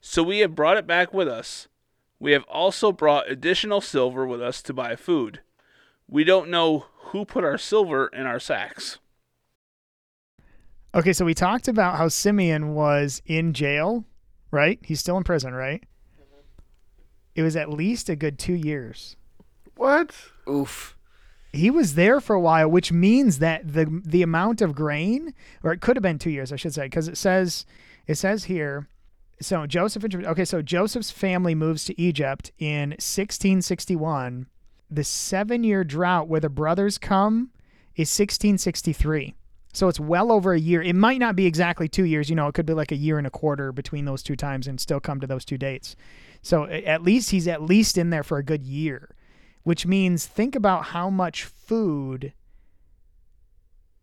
So 0.00 0.22
we 0.24 0.40
have 0.40 0.56
brought 0.56 0.76
it 0.76 0.88
back 0.88 1.14
with 1.14 1.28
us. 1.28 1.68
We 2.18 2.32
have 2.32 2.44
also 2.44 2.90
brought 2.90 3.30
additional 3.30 3.80
silver 3.80 4.26
with 4.26 4.42
us 4.42 4.60
to 4.62 4.72
buy 4.72 4.96
food. 4.96 5.40
We 6.08 6.24
don't 6.24 6.50
know 6.50 6.86
who 7.10 7.24
put 7.24 7.44
our 7.44 7.58
silver 7.58 8.08
in 8.08 8.26
our 8.26 8.40
sacks. 8.40 8.98
Okay, 10.94 11.12
so 11.12 11.24
we 11.24 11.34
talked 11.34 11.66
about 11.66 11.96
how 11.96 12.06
Simeon 12.06 12.72
was 12.72 13.20
in 13.26 13.52
jail, 13.52 14.04
right? 14.52 14.78
He's 14.84 15.00
still 15.00 15.16
in 15.16 15.24
prison, 15.24 15.52
right? 15.52 15.82
It 17.34 17.42
was 17.42 17.56
at 17.56 17.68
least 17.68 18.08
a 18.08 18.14
good 18.14 18.38
two 18.38 18.54
years. 18.54 19.16
What? 19.76 20.14
Oof. 20.48 20.96
He 21.52 21.68
was 21.68 21.94
there 21.94 22.20
for 22.20 22.34
a 22.34 22.40
while, 22.40 22.68
which 22.68 22.92
means 22.92 23.40
that 23.40 23.72
the 23.72 24.02
the 24.04 24.22
amount 24.22 24.60
of 24.60 24.74
grain, 24.74 25.34
or 25.64 25.72
it 25.72 25.80
could 25.80 25.96
have 25.96 26.02
been 26.02 26.18
two 26.18 26.30
years, 26.30 26.52
I 26.52 26.56
should 26.56 26.74
say, 26.74 26.84
because 26.84 27.08
it 27.08 27.16
says 27.16 27.66
it 28.06 28.14
says 28.14 28.44
here. 28.44 28.88
So 29.40 29.66
Joseph, 29.66 30.04
okay, 30.04 30.44
so 30.44 30.62
Joseph's 30.62 31.10
family 31.10 31.56
moves 31.56 31.84
to 31.86 32.00
Egypt 32.00 32.52
in 32.58 32.90
1661. 32.90 34.46
The 34.88 35.04
seven 35.04 35.64
year 35.64 35.82
drought 35.82 36.28
where 36.28 36.40
the 36.40 36.48
brothers 36.48 36.98
come 36.98 37.50
is 37.96 38.08
1663. 38.16 39.34
So 39.74 39.88
it's 39.88 39.98
well 39.98 40.30
over 40.30 40.52
a 40.52 40.58
year. 40.58 40.80
It 40.80 40.94
might 40.94 41.18
not 41.18 41.34
be 41.34 41.46
exactly 41.46 41.88
two 41.88 42.04
years. 42.04 42.30
You 42.30 42.36
know, 42.36 42.46
it 42.46 42.54
could 42.54 42.64
be 42.64 42.74
like 42.74 42.92
a 42.92 42.96
year 42.96 43.18
and 43.18 43.26
a 43.26 43.30
quarter 43.30 43.72
between 43.72 44.04
those 44.04 44.22
two 44.22 44.36
times 44.36 44.68
and 44.68 44.80
still 44.80 45.00
come 45.00 45.20
to 45.20 45.26
those 45.26 45.44
two 45.44 45.58
dates. 45.58 45.96
So 46.42 46.64
at 46.66 47.02
least 47.02 47.30
he's 47.30 47.48
at 47.48 47.60
least 47.60 47.98
in 47.98 48.10
there 48.10 48.22
for 48.22 48.38
a 48.38 48.44
good 48.44 48.62
year, 48.62 49.16
which 49.64 49.84
means 49.84 50.26
think 50.26 50.54
about 50.54 50.86
how 50.86 51.10
much 51.10 51.42
food 51.42 52.32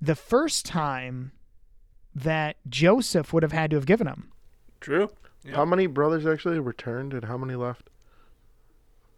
the 0.01 0.15
first 0.15 0.65
time 0.65 1.31
that 2.13 2.57
Joseph 2.67 3.31
would 3.31 3.43
have 3.43 3.53
had 3.53 3.69
to 3.71 3.77
have 3.77 3.85
given 3.85 4.07
him. 4.07 4.29
True. 4.81 5.09
How 5.53 5.63
many 5.63 5.87
brothers 5.87 6.25
actually 6.25 6.59
returned 6.59 7.13
and 7.13 7.23
how 7.25 7.37
many 7.37 7.55
left? 7.55 7.89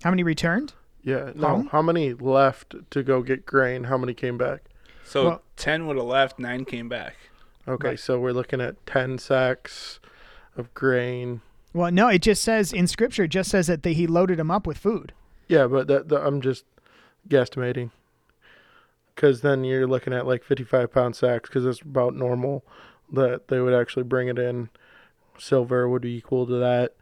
How 0.03 0.11
many 0.11 0.21
returned? 0.23 0.73
Yeah, 1.01 1.31
no. 1.35 1.47
Home? 1.47 1.67
How 1.71 1.81
many 1.81 2.13
left 2.13 2.75
to 2.91 3.01
go 3.01 3.23
get 3.23 3.45
grain? 3.45 3.85
How 3.85 3.97
many 3.97 4.13
came 4.13 4.37
back? 4.37 4.69
So 5.03 5.25
Well- 5.25 5.41
10 5.57 5.87
would 5.87 5.97
have 5.97 6.05
left, 6.05 6.39
9 6.39 6.65
came 6.65 6.89
back. 6.89 7.15
Okay, 7.67 7.89
Right. 7.89 7.99
so 7.99 8.19
we're 8.19 8.33
looking 8.33 8.59
at 8.61 8.83
10 8.85 9.17
sacks 9.17 9.99
of 10.57 10.73
grain. 10.73 11.41
Well, 11.73 11.91
no, 11.91 12.07
it 12.09 12.21
just 12.21 12.41
says 12.43 12.71
in 12.73 12.87
scripture, 12.87 13.23
it 13.23 13.29
just 13.29 13.49
says 13.49 13.67
that 13.67 13.83
they, 13.83 13.93
he 13.93 14.05
loaded 14.07 14.39
him 14.39 14.51
up 14.51 14.67
with 14.67 14.77
food. 14.77 15.13
Yeah, 15.47 15.67
but 15.67 15.87
that, 15.87 16.09
that 16.09 16.25
I'm 16.25 16.41
just 16.41 16.65
guesstimating. 17.29 17.91
Because 19.15 19.41
then 19.41 19.63
you're 19.63 19.87
looking 19.87 20.13
at 20.13 20.25
like 20.27 20.43
55 20.43 20.91
pound 20.91 21.15
sacks 21.15 21.49
because 21.49 21.65
it's 21.65 21.81
about 21.81 22.15
normal 22.15 22.63
that 23.11 23.47
they 23.47 23.59
would 23.59 23.73
actually 23.73 24.03
bring 24.03 24.27
it 24.27 24.39
in. 24.39 24.69
Silver 25.37 25.87
would 25.87 26.01
be 26.01 26.15
equal 26.15 26.45
to 26.47 26.53
that. 26.59 26.95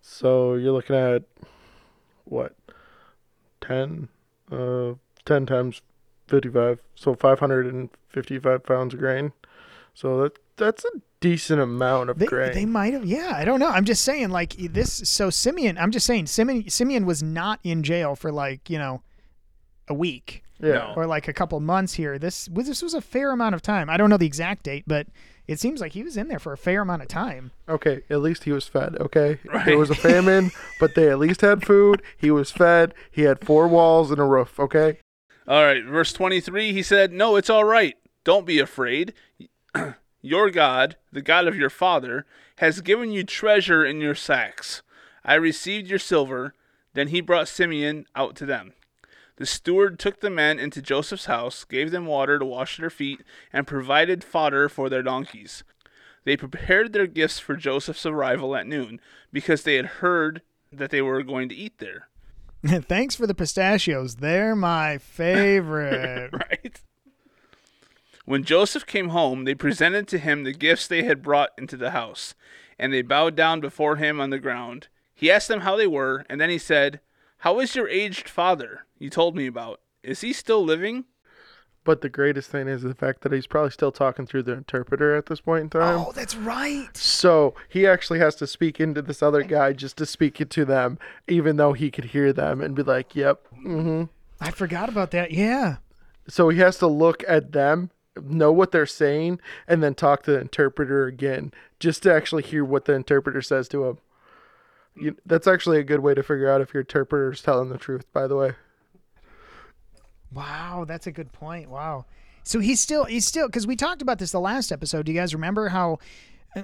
So 0.00 0.54
you're 0.54 0.72
looking 0.72 0.96
at 0.96 1.22
what? 2.24 2.54
10? 3.60 4.08
Uh, 4.50 4.94
10 5.24 5.46
times 5.46 5.80
55. 6.26 6.78
So 6.94 7.14
555 7.14 8.64
pounds 8.64 8.94
of 8.94 9.00
grain. 9.00 9.32
So 9.94 10.22
that 10.22 10.38
that's 10.56 10.84
a 10.84 11.00
decent 11.20 11.60
amount 11.60 12.10
of 12.10 12.18
They, 12.18 12.26
grain. 12.26 12.52
they 12.52 12.64
might 12.66 12.92
have, 12.92 13.04
yeah, 13.04 13.32
I 13.34 13.44
don't 13.44 13.58
know. 13.60 13.68
I'm 13.68 13.84
just 13.84 14.02
saying, 14.04 14.30
like 14.30 14.54
this. 14.56 14.92
So 15.08 15.30
Simeon, 15.30 15.78
I'm 15.78 15.90
just 15.90 16.06
saying, 16.06 16.26
Simeon, 16.26 16.68
Simeon 16.68 17.06
was 17.06 17.22
not 17.22 17.60
in 17.64 17.82
jail 17.82 18.14
for 18.16 18.30
like 18.32 18.68
you 18.70 18.78
know 18.78 19.02
a 19.88 19.94
week 19.94 20.42
yeah. 20.60 20.94
Or 20.96 21.06
like 21.06 21.26
a 21.28 21.32
couple 21.32 21.58
months 21.60 21.94
here. 21.94 22.18
This 22.18 22.48
was 22.48 22.66
this 22.68 22.80
was 22.80 22.94
a 22.94 23.00
fair 23.00 23.32
amount 23.32 23.54
of 23.54 23.60
time. 23.62 23.90
I 23.90 23.96
don't 23.96 24.08
know 24.08 24.16
the 24.16 24.24
exact 24.26 24.62
date, 24.62 24.84
but 24.86 25.08
it 25.48 25.58
seems 25.60 25.80
like 25.80 25.92
he 25.92 26.02
was 26.04 26.16
in 26.16 26.28
there 26.28 26.38
for 26.38 26.52
a 26.52 26.56
fair 26.56 26.80
amount 26.82 27.02
of 27.02 27.08
time. 27.08 27.50
Okay, 27.68 28.02
at 28.08 28.20
least 28.20 28.44
he 28.44 28.52
was 28.52 28.66
fed. 28.66 28.96
Okay, 29.00 29.40
Right. 29.52 29.66
there 29.66 29.76
was 29.76 29.90
a 29.90 29.94
famine, 29.96 30.52
but 30.80 30.94
they 30.94 31.10
at 31.10 31.18
least 31.18 31.40
had 31.42 31.66
food. 31.66 32.02
He 32.16 32.30
was 32.30 32.50
fed. 32.52 32.94
He 33.10 33.22
had 33.22 33.44
four 33.44 33.66
walls 33.68 34.10
and 34.12 34.20
a 34.20 34.24
roof. 34.24 34.58
Okay. 34.58 34.98
All 35.46 35.62
right, 35.62 35.84
verse 35.84 36.12
23, 36.14 36.72
he 36.72 36.82
said, 36.82 37.12
No, 37.12 37.36
it's 37.36 37.50
all 37.50 37.64
right. 37.64 37.96
Don't 38.24 38.46
be 38.46 38.58
afraid. 38.58 39.12
your 40.22 40.50
God, 40.50 40.96
the 41.12 41.20
God 41.20 41.46
of 41.46 41.56
your 41.56 41.68
father, 41.68 42.24
has 42.58 42.80
given 42.80 43.10
you 43.10 43.24
treasure 43.24 43.84
in 43.84 44.00
your 44.00 44.14
sacks. 44.14 44.82
I 45.22 45.34
received 45.34 45.88
your 45.88 45.98
silver. 45.98 46.54
Then 46.94 47.08
he 47.08 47.20
brought 47.20 47.48
Simeon 47.48 48.06
out 48.14 48.36
to 48.36 48.46
them. 48.46 48.72
The 49.36 49.46
steward 49.46 49.98
took 49.98 50.20
the 50.20 50.30
men 50.30 50.58
into 50.58 50.80
Joseph's 50.80 51.26
house, 51.26 51.64
gave 51.64 51.90
them 51.90 52.06
water 52.06 52.38
to 52.38 52.44
wash 52.44 52.78
their 52.78 52.88
feet, 52.88 53.22
and 53.52 53.66
provided 53.66 54.24
fodder 54.24 54.68
for 54.68 54.88
their 54.88 55.02
donkeys. 55.02 55.64
They 56.24 56.36
prepared 56.36 56.92
their 56.92 57.08
gifts 57.08 57.38
for 57.38 57.56
Joseph's 57.56 58.06
arrival 58.06 58.54
at 58.56 58.66
noon, 58.66 59.00
because 59.32 59.64
they 59.64 59.74
had 59.74 59.86
heard 59.86 60.40
that 60.72 60.90
they 60.90 61.02
were 61.02 61.22
going 61.22 61.48
to 61.48 61.54
eat 61.54 61.78
there. 61.78 62.08
Thanks 62.88 63.14
for 63.14 63.26
the 63.26 63.34
pistachios. 63.34 64.16
They're 64.16 64.56
my 64.56 64.96
favorite. 64.96 66.32
right? 66.32 66.80
When 68.24 68.42
Joseph 68.42 68.86
came 68.86 69.10
home, 69.10 69.44
they 69.44 69.54
presented 69.54 70.08
to 70.08 70.18
him 70.18 70.44
the 70.44 70.52
gifts 70.52 70.86
they 70.86 71.02
had 71.02 71.22
brought 71.22 71.50
into 71.58 71.76
the 71.76 71.90
house, 71.90 72.34
and 72.78 72.90
they 72.90 73.02
bowed 73.02 73.36
down 73.36 73.60
before 73.60 73.96
him 73.96 74.18
on 74.18 74.30
the 74.30 74.38
ground. 74.38 74.88
He 75.14 75.30
asked 75.30 75.48
them 75.48 75.60
how 75.60 75.76
they 75.76 75.86
were, 75.86 76.24
and 76.30 76.40
then 76.40 76.48
he 76.48 76.56
said, 76.56 77.00
How 77.38 77.60
is 77.60 77.76
your 77.76 77.88
aged 77.88 78.30
father 78.30 78.86
you 78.98 79.10
told 79.10 79.36
me 79.36 79.46
about? 79.46 79.80
Is 80.02 80.22
he 80.22 80.32
still 80.32 80.64
living? 80.64 81.04
But 81.84 82.00
the 82.00 82.08
greatest 82.08 82.50
thing 82.50 82.66
is 82.66 82.80
the 82.82 82.94
fact 82.94 83.20
that 83.20 83.32
he's 83.32 83.46
probably 83.46 83.70
still 83.70 83.92
talking 83.92 84.26
through 84.26 84.44
the 84.44 84.52
interpreter 84.52 85.14
at 85.14 85.26
this 85.26 85.42
point 85.42 85.64
in 85.64 85.70
time. 85.70 85.98
oh, 85.98 86.12
that's 86.12 86.34
right. 86.34 86.88
So 86.96 87.54
he 87.68 87.86
actually 87.86 88.20
has 88.20 88.34
to 88.36 88.46
speak 88.46 88.80
into 88.80 89.02
this 89.02 89.22
other 89.22 89.42
guy 89.42 89.74
just 89.74 89.98
to 89.98 90.06
speak 90.06 90.40
it 90.40 90.48
to 90.50 90.64
them, 90.64 90.98
even 91.28 91.56
though 91.56 91.74
he 91.74 91.90
could 91.90 92.06
hear 92.06 92.32
them 92.32 92.62
and 92.62 92.74
be 92.74 92.82
like, 92.82 93.14
"Yep." 93.14 93.46
hmm 93.52 94.04
I 94.40 94.50
forgot 94.50 94.88
about 94.88 95.10
that. 95.10 95.30
Yeah. 95.30 95.76
So 96.26 96.48
he 96.48 96.58
has 96.60 96.78
to 96.78 96.86
look 96.86 97.22
at 97.28 97.52
them, 97.52 97.90
know 98.20 98.50
what 98.50 98.72
they're 98.72 98.86
saying, 98.86 99.40
and 99.68 99.82
then 99.82 99.94
talk 99.94 100.22
to 100.22 100.32
the 100.32 100.40
interpreter 100.40 101.06
again, 101.06 101.52
just 101.78 102.02
to 102.04 102.14
actually 102.14 102.42
hear 102.44 102.64
what 102.64 102.86
the 102.86 102.94
interpreter 102.94 103.42
says 103.42 103.68
to 103.68 103.84
him. 103.84 103.98
You, 104.96 105.16
that's 105.26 105.46
actually 105.46 105.78
a 105.80 105.84
good 105.84 106.00
way 106.00 106.14
to 106.14 106.22
figure 106.22 106.50
out 106.50 106.60
if 106.60 106.72
your 106.72 106.80
interpreter 106.82 107.32
is 107.32 107.42
telling 107.42 107.68
the 107.68 107.78
truth. 107.78 108.10
By 108.12 108.26
the 108.26 108.36
way. 108.36 108.52
Wow, 110.32 110.84
that's 110.86 111.06
a 111.06 111.12
good 111.12 111.32
point. 111.32 111.68
Wow. 111.70 112.06
So 112.42 112.58
he's 112.60 112.80
still 112.80 113.04
he's 113.04 113.26
still 113.26 113.46
because 113.46 113.66
we 113.66 113.76
talked 113.76 114.02
about 114.02 114.18
this 114.18 114.32
the 114.32 114.40
last 114.40 114.70
episode. 114.72 115.06
Do 115.06 115.12
you 115.12 115.18
guys 115.18 115.34
remember 115.34 115.68
how 115.68 115.98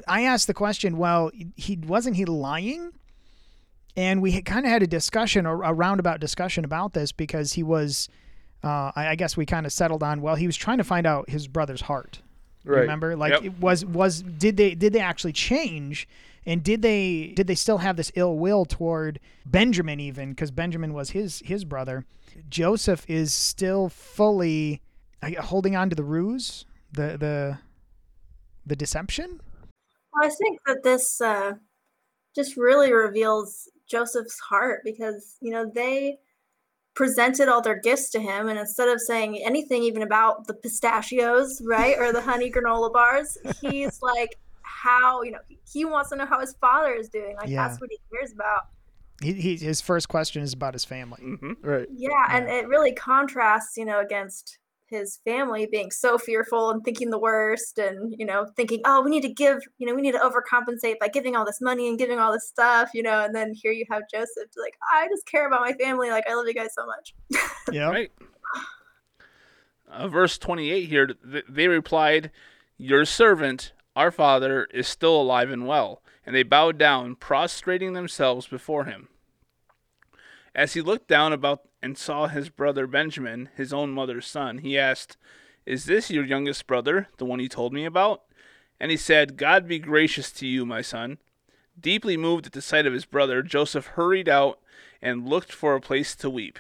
I 0.07 0.23
asked 0.25 0.47
the 0.47 0.55
question? 0.55 0.99
Well, 0.99 1.31
he 1.57 1.77
wasn't 1.77 2.17
he 2.17 2.25
lying? 2.25 2.93
And 3.97 4.23
we 4.23 4.41
kind 4.43 4.65
of 4.67 4.71
had 4.71 4.83
a 4.83 4.87
discussion, 4.87 5.47
a, 5.47 5.53
a 5.53 5.73
roundabout 5.75 6.21
discussion 6.21 6.65
about 6.65 6.93
this 6.93 7.13
because 7.13 7.55
he 7.55 7.63
was. 7.63 8.09
Uh, 8.63 8.93
I, 8.95 9.09
I 9.09 9.15
guess 9.15 9.39
we 9.39 9.47
kind 9.47 9.65
of 9.65 9.73
settled 9.73 10.03
on. 10.03 10.21
Well, 10.21 10.35
he 10.35 10.47
was 10.47 10.55
trying 10.57 10.79
to 10.79 10.85
find 10.85 11.07
out 11.07 11.31
his 11.31 11.49
brother's 11.49 11.81
heart. 11.81 12.21
Right. 12.63 12.81
Remember, 12.81 13.17
like 13.17 13.33
Yep. 13.33 13.45
it 13.45 13.59
was 13.59 13.87
was 13.87 14.21
did 14.21 14.59
they 14.59 14.75
did 14.75 14.93
they 14.93 15.01
actually 15.01 15.33
change, 15.33 16.07
and 16.45 16.63
did 16.63 16.83
they 16.83 17.33
did 17.35 17.47
they 17.47 17.55
still 17.55 17.79
have 17.79 17.97
this 17.97 18.13
ill 18.17 18.39
will 18.39 18.67
toward 18.67 19.19
Benjamin 19.47 19.99
even 19.99 20.31
because 20.31 20.51
Benjamin 20.51 20.93
was 20.93 21.11
his 21.11 21.41
his 21.43 21.65
brother. 21.65 22.05
Joseph 22.49 23.05
is 23.09 23.33
still 23.33 23.89
fully 23.89 24.81
holding 25.41 25.77
on 25.77 25.91
to 25.91 25.97
the 25.97 26.05
ruse, 26.05 26.65
the 26.93 27.17
the 27.19 27.59
the 28.67 28.77
deception. 28.77 29.41
Well, 30.13 30.27
I 30.27 30.31
think 30.31 30.61
that 30.67 30.83
this 30.83 31.21
uh, 31.21 31.53
just 32.35 32.57
really 32.57 32.93
reveals 32.93 33.69
Joseph's 33.89 34.39
heart 34.39 34.81
because, 34.85 35.37
you 35.41 35.51
know, 35.51 35.71
they 35.73 36.19
presented 36.95 37.49
all 37.49 37.61
their 37.63 37.79
gifts 37.79 38.11
to 38.11 38.21
him, 38.21 38.49
and 38.49 38.59
instead 38.59 38.89
of 38.89 39.01
saying 39.01 39.41
anything 39.45 39.83
even 39.83 40.03
about 40.03 40.47
the 40.47 40.55
pistachios, 40.55 41.61
right, 41.65 41.97
or 41.99 42.13
the 42.13 42.21
honey 42.21 42.51
granola 42.51 42.93
bars, 42.93 43.39
he's 43.61 44.01
like, 44.03 44.37
how, 44.63 45.23
you 45.23 45.31
know, 45.31 45.39
he 45.73 45.85
wants 45.85 46.11
to 46.11 46.17
know 46.17 46.27
how 46.27 46.41
his 46.41 46.55
father 46.61 46.93
is 46.95 47.09
doing. 47.09 47.37
Like, 47.37 47.49
Yeah. 47.49 47.67
that's 47.67 47.81
what 47.81 47.91
he 47.91 47.99
cares 48.13 48.33
about. 48.33 48.63
He, 49.23 49.33
he 49.35 49.57
his 49.57 49.81
first 49.81 50.09
question 50.09 50.43
is 50.43 50.53
about 50.53 50.75
his 50.75 50.85
family. 50.85 51.21
hmm 51.21 51.53
Right. 51.63 51.87
Yeah, 51.95 52.27
and 52.31 52.49
it 52.49 52.69
really 52.69 52.93
contrasts, 52.93 53.77
you 53.77 53.85
know, 53.85 54.01
against 54.01 54.59
his 54.91 55.21
family 55.25 55.69
being 55.71 55.91
so 55.91 56.19
fearful 56.19 56.71
and 56.71 56.85
thinking 56.85 57.11
the 57.11 57.19
worst 57.19 57.79
and, 57.79 58.15
you 58.19 58.27
know, 58.27 58.47
thinking, 58.57 58.81
oh, 58.85 59.01
we 59.01 59.11
need 59.11 59.23
to 59.23 59.33
give, 59.33 59.59
you 59.79 59.87
know, 59.87 59.95
we 59.95 60.03
need 60.03 60.13
to 60.13 60.19
overcompensate 60.19 60.99
by 60.99 61.09
giving 61.09 61.37
all 61.37 61.45
this 61.45 61.61
money 61.61 61.89
and 61.89 61.99
giving 61.99 62.19
all 62.19 62.33
this 62.33 62.49
stuff, 62.49 62.91
you 62.93 63.03
know, 63.03 63.25
and 63.25 63.35
then 63.35 63.53
here 63.55 63.73
you 63.73 63.85
have 63.91 64.03
Joseph 64.13 64.49
like, 64.57 64.75
I 64.93 65.07
just 65.09 65.27
care 65.27 65.47
about 65.47 65.61
my 65.61 65.73
family. 65.75 66.11
Like, 66.11 66.25
I 66.29 66.35
love 66.35 66.47
you 66.47 66.55
guys 66.55 66.75
so 66.75 66.87
much. 66.87 67.15
Yeah. 67.73 67.89
Right. 67.89 68.11
Uh, 69.89 70.09
verse 70.09 70.39
28 70.39 70.89
here, 70.89 71.07
th- 71.07 71.45
they 71.49 71.69
replied, 71.69 72.33
Your 72.77 73.05
servant, 73.05 73.73
our 73.95 74.11
father, 74.11 74.65
is 74.75 74.89
still 74.89 75.21
alive 75.21 75.51
and 75.51 75.69
well. 75.69 76.03
And 76.25 76.35
they 76.35 76.43
bowed 76.43 76.79
down, 76.79 77.17
prostrating 77.17 77.93
themselves 77.93 78.47
before 78.47 78.85
him. 78.85 79.09
As 80.55 80.75
he 80.75 80.81
looked 80.81 81.09
down 81.09 81.33
about 81.33 81.63
and 81.83 81.97
saw 81.97 82.27
his 82.27 82.49
brother 82.49 82.87
Benjamin, 82.87 83.49
his 83.57 83.73
own 83.73 83.91
mother's 83.91 84.27
son, 84.27 84.59
he 84.59 84.79
asked, 84.79 85.17
Is 85.65 85.85
this 85.85 86.11
your 86.11 86.25
youngest 86.25 86.67
brother, 86.67 87.09
the 87.19 87.25
one 87.25 87.41
you 87.41 87.49
told 87.49 87.73
me 87.73 87.85
about? 87.85 88.23
And 88.79 88.91
he 88.91 88.97
said, 88.97 89.37
God 89.37 89.69
be 89.69 89.79
gracious 89.79 90.33
to 90.33 90.47
you, 90.47 90.67
my 90.67 90.83
son. 90.83 91.19
Deeply 91.79 92.17
moved 92.17 92.47
at 92.47 92.53
the 92.53 92.63
sight 92.63 92.87
of 92.87 92.93
his 92.93 93.05
brother, 93.05 93.43
Joseph 93.43 93.89
hurried 93.89 94.29
out 94.29 94.59
and 95.01 95.29
looked 95.29 95.53
for 95.53 95.75
a 95.75 95.81
place 95.81 96.15
to 96.17 96.29
weep. 96.29 96.59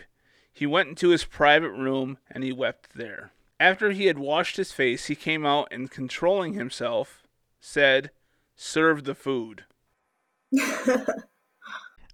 He 0.52 0.66
went 0.66 0.88
into 0.88 1.08
his 1.08 1.24
private 1.24 1.72
room 1.72 2.18
and 2.30 2.44
he 2.44 2.52
wept 2.52 2.90
there. 2.94 3.32
After 3.58 3.90
he 3.90 4.06
had 4.06 4.18
washed 4.18 4.56
his 4.56 4.72
face, 4.72 5.06
he 5.06 5.14
came 5.14 5.44
out 5.44 5.68
and, 5.70 5.90
controlling 5.90 6.54
himself, 6.54 7.22
said, 7.60 8.10
Serve 8.62 9.04
the 9.04 9.14
food. 9.14 9.64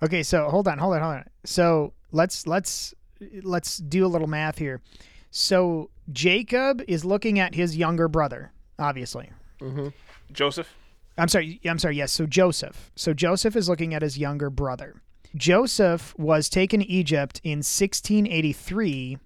Okay, 0.02 0.22
so 0.22 0.48
hold 0.50 0.68
on, 0.68 0.78
hold 0.78 0.94
on, 0.94 1.02
hold 1.02 1.14
on. 1.14 1.24
So 1.44 1.94
let's 2.12 2.46
let's 2.46 2.94
let's 3.42 3.78
do 3.78 4.04
a 4.04 4.08
little 4.08 4.26
math 4.26 4.58
here. 4.58 4.82
So 5.30 5.90
Jacob 6.12 6.82
is 6.86 7.04
looking 7.04 7.38
at 7.38 7.54
his 7.54 7.76
younger 7.76 8.08
brother, 8.08 8.52
obviously. 8.78 9.30
Mm-hmm. 9.60 9.88
Joseph? 10.32 10.74
I'm 11.16 11.28
sorry. 11.28 11.60
I'm 11.64 11.78
sorry. 11.78 11.96
Yes. 11.96 12.12
So 12.12 12.26
Joseph. 12.26 12.90
So 12.94 13.14
Joseph 13.14 13.56
is 13.56 13.68
looking 13.68 13.94
at 13.94 14.02
his 14.02 14.18
younger 14.18 14.50
brother. 14.50 15.00
Joseph 15.34 16.14
was 16.18 16.48
taken 16.48 16.80
to 16.80 16.86
Egypt 16.86 17.40
in 17.42 17.58
1683, 17.58 19.18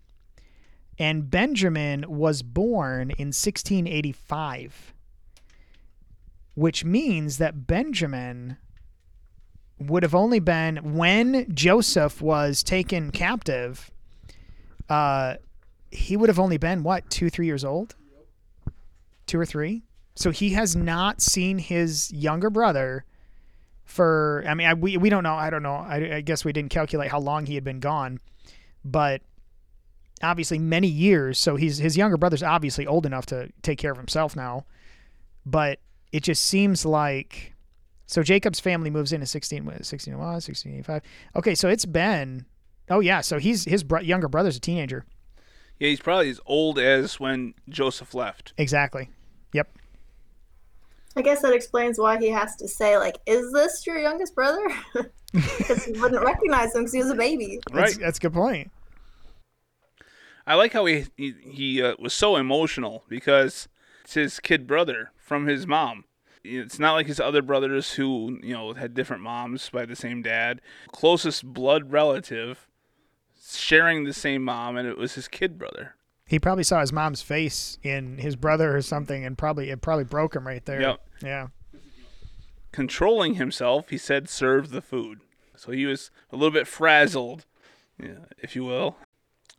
and 0.99 1.31
Benjamin 1.31 2.05
was 2.09 2.43
born 2.43 3.11
in 3.11 3.29
1685, 3.29 4.95
which 6.55 6.85
means 6.85 7.39
that 7.39 7.67
Benjamin 7.67 8.57
would 9.79 10.03
have 10.03 10.15
only 10.15 10.41
been 10.41 10.95
when 10.95 11.47
Joseph 11.55 12.21
was 12.21 12.63
taken 12.63 13.11
captive. 13.11 13.91
Uh, 14.89 15.37
he 15.91 16.17
would 16.17 16.29
have 16.29 16.39
only 16.39 16.59
been 16.59 16.83
what 16.83 17.09
two, 17.11 17.31
three 17.31 17.47
years 17.47 17.65
old, 17.65 17.95
two 19.27 19.41
or 19.41 19.47
three. 19.47 19.83
So 20.15 20.31
he 20.31 20.51
has 20.51 20.77
not 20.77 21.23
seen 21.23 21.59
his 21.59 22.13
younger 22.13 22.51
brother 22.51 23.05
for. 23.85 24.45
I 24.47 24.55
mean, 24.55 24.67
I, 24.67 24.75
we 24.75 24.97
we 24.97 25.09
don't 25.09 25.23
know. 25.23 25.35
I 25.35 25.49
don't 25.51 25.63
know. 25.63 25.75
I, 25.75 26.17
I 26.17 26.21
guess 26.21 26.45
we 26.45 26.53
didn't 26.53 26.71
calculate 26.71 27.11
how 27.11 27.21
long 27.21 27.47
he 27.47 27.55
had 27.55 27.65
been 27.65 27.81
gone, 27.81 28.21
but 28.85 29.23
obviously 30.23 30.59
many 30.59 30.89
years. 30.89 31.39
So 31.39 31.57
he's 31.57 31.79
his 31.79 31.97
younger 31.97 32.19
brother's 32.19 32.43
obviously 32.43 32.87
old 32.87 33.07
enough 33.07 33.27
to 33.27 33.51
take 33.63 33.79
care 33.79 33.93
of 33.93 33.97
himself 33.97 34.37
now. 34.37 34.67
But 35.47 35.79
it 36.13 36.23
just 36.23 36.45
seems 36.45 36.85
like 36.85 37.55
so 38.07 38.23
Jacob's 38.23 38.59
family 38.61 38.91
moves 38.91 39.13
in 39.13 39.23
at 39.23 39.29
16 39.29 39.65
what, 39.65 39.75
1601, 39.75 40.27
1685. 40.27 41.03
Okay, 41.37 41.55
so 41.55 41.69
it's 41.69 41.87
been 41.87 42.45
Oh 42.89 43.01
yeah, 43.01 43.21
so 43.21 43.39
he's 43.39 43.65
his 43.65 43.85
bro- 43.85 44.01
younger 44.01 44.29
brother's 44.29 44.57
a 44.57 44.61
teenager. 44.61 45.05
Yeah, 45.79 45.89
he's 45.89 46.01
probably 46.01 46.29
as 46.29 46.41
old 46.45 46.79
as 46.79 47.19
when 47.21 47.55
Joseph 47.69 48.15
left. 48.15 48.53
Exactly. 48.59 49.09
Yep. 49.55 49.71
I 51.17 51.23
guess 51.23 51.41
that 51.43 51.53
explains 51.55 51.99
why 51.99 52.19
he 52.19 52.29
has 52.31 52.57
to 52.57 52.69
say, 52.69 52.99
like, 52.99 53.17
is 53.27 53.53
this 53.53 53.87
your 53.87 53.99
youngest 53.99 54.35
brother? 54.35 54.61
Because 55.33 55.85
he 55.85 55.93
wouldn't 55.93 56.25
recognize 56.25 56.75
him 56.75 56.81
because 56.81 56.93
he 56.93 56.99
was 56.99 57.11
a 57.11 57.15
baby. 57.15 57.61
That's, 57.73 57.93
Right. 57.95 58.01
that's 58.05 58.19
a 58.19 58.21
good 58.21 58.33
point. 58.33 58.73
I 60.45 60.55
like 60.57 60.73
how 60.73 60.87
he 60.87 61.07
he, 61.17 61.35
he 61.41 61.83
uh, 61.83 61.95
was 62.01 62.13
so 62.13 62.35
emotional 62.35 63.05
because 63.09 63.69
it's 64.03 64.15
his 64.15 64.41
kid 64.41 64.67
brother 64.67 65.13
from 65.17 65.47
his 65.47 65.67
mom. 65.67 66.05
It's 66.43 66.79
not 66.79 66.95
like 66.95 67.07
his 67.07 67.21
other 67.21 67.43
brothers 67.43 67.93
who 67.93 68.39
you 68.43 68.55
know 68.55 68.73
had 68.73 68.95
different 68.95 69.23
moms 69.23 69.69
by 69.69 69.85
the 69.85 69.97
same 69.97 70.23
dad. 70.23 70.61
Closest 70.91 71.45
blood 71.45 71.93
relative, 71.93 72.67
sharing 73.39 74.05
the 74.05 74.15
same 74.15 74.43
mom, 74.43 74.77
and 74.77 74.89
it 74.89 74.97
was 74.97 75.15
his 75.15 75.29
kid 75.29 75.59
brother. 75.59 75.95
He 76.27 76.39
probably 76.39 76.65
saw 76.65 76.81
his 76.81 76.93
mom's 76.93 77.23
face 77.23 77.77
in 77.83 78.19
his 78.19 78.37
brother 78.37 78.75
or 78.75 78.83
something, 78.83 79.25
and 79.25 79.37
probably 79.37 79.71
it 79.71 79.83
probably 79.83 80.05
broke 80.05 80.35
him 80.35 80.47
right 80.47 80.65
there. 80.65 80.81
Yep. 80.81 81.01
Yeah. 81.23 81.47
Controlling 82.73 83.35
himself, 83.35 83.91
he 83.91 83.99
said, 83.99 84.29
"Serve 84.29 84.71
the 84.71 84.81
food." 84.81 85.21
So 85.57 85.73
he 85.73 85.85
was 85.85 86.11
a 86.33 86.37
little 86.37 86.53
bit 86.53 86.67
frazzled, 86.67 87.45
if 87.99 88.57
you 88.57 88.65
will. 88.65 88.97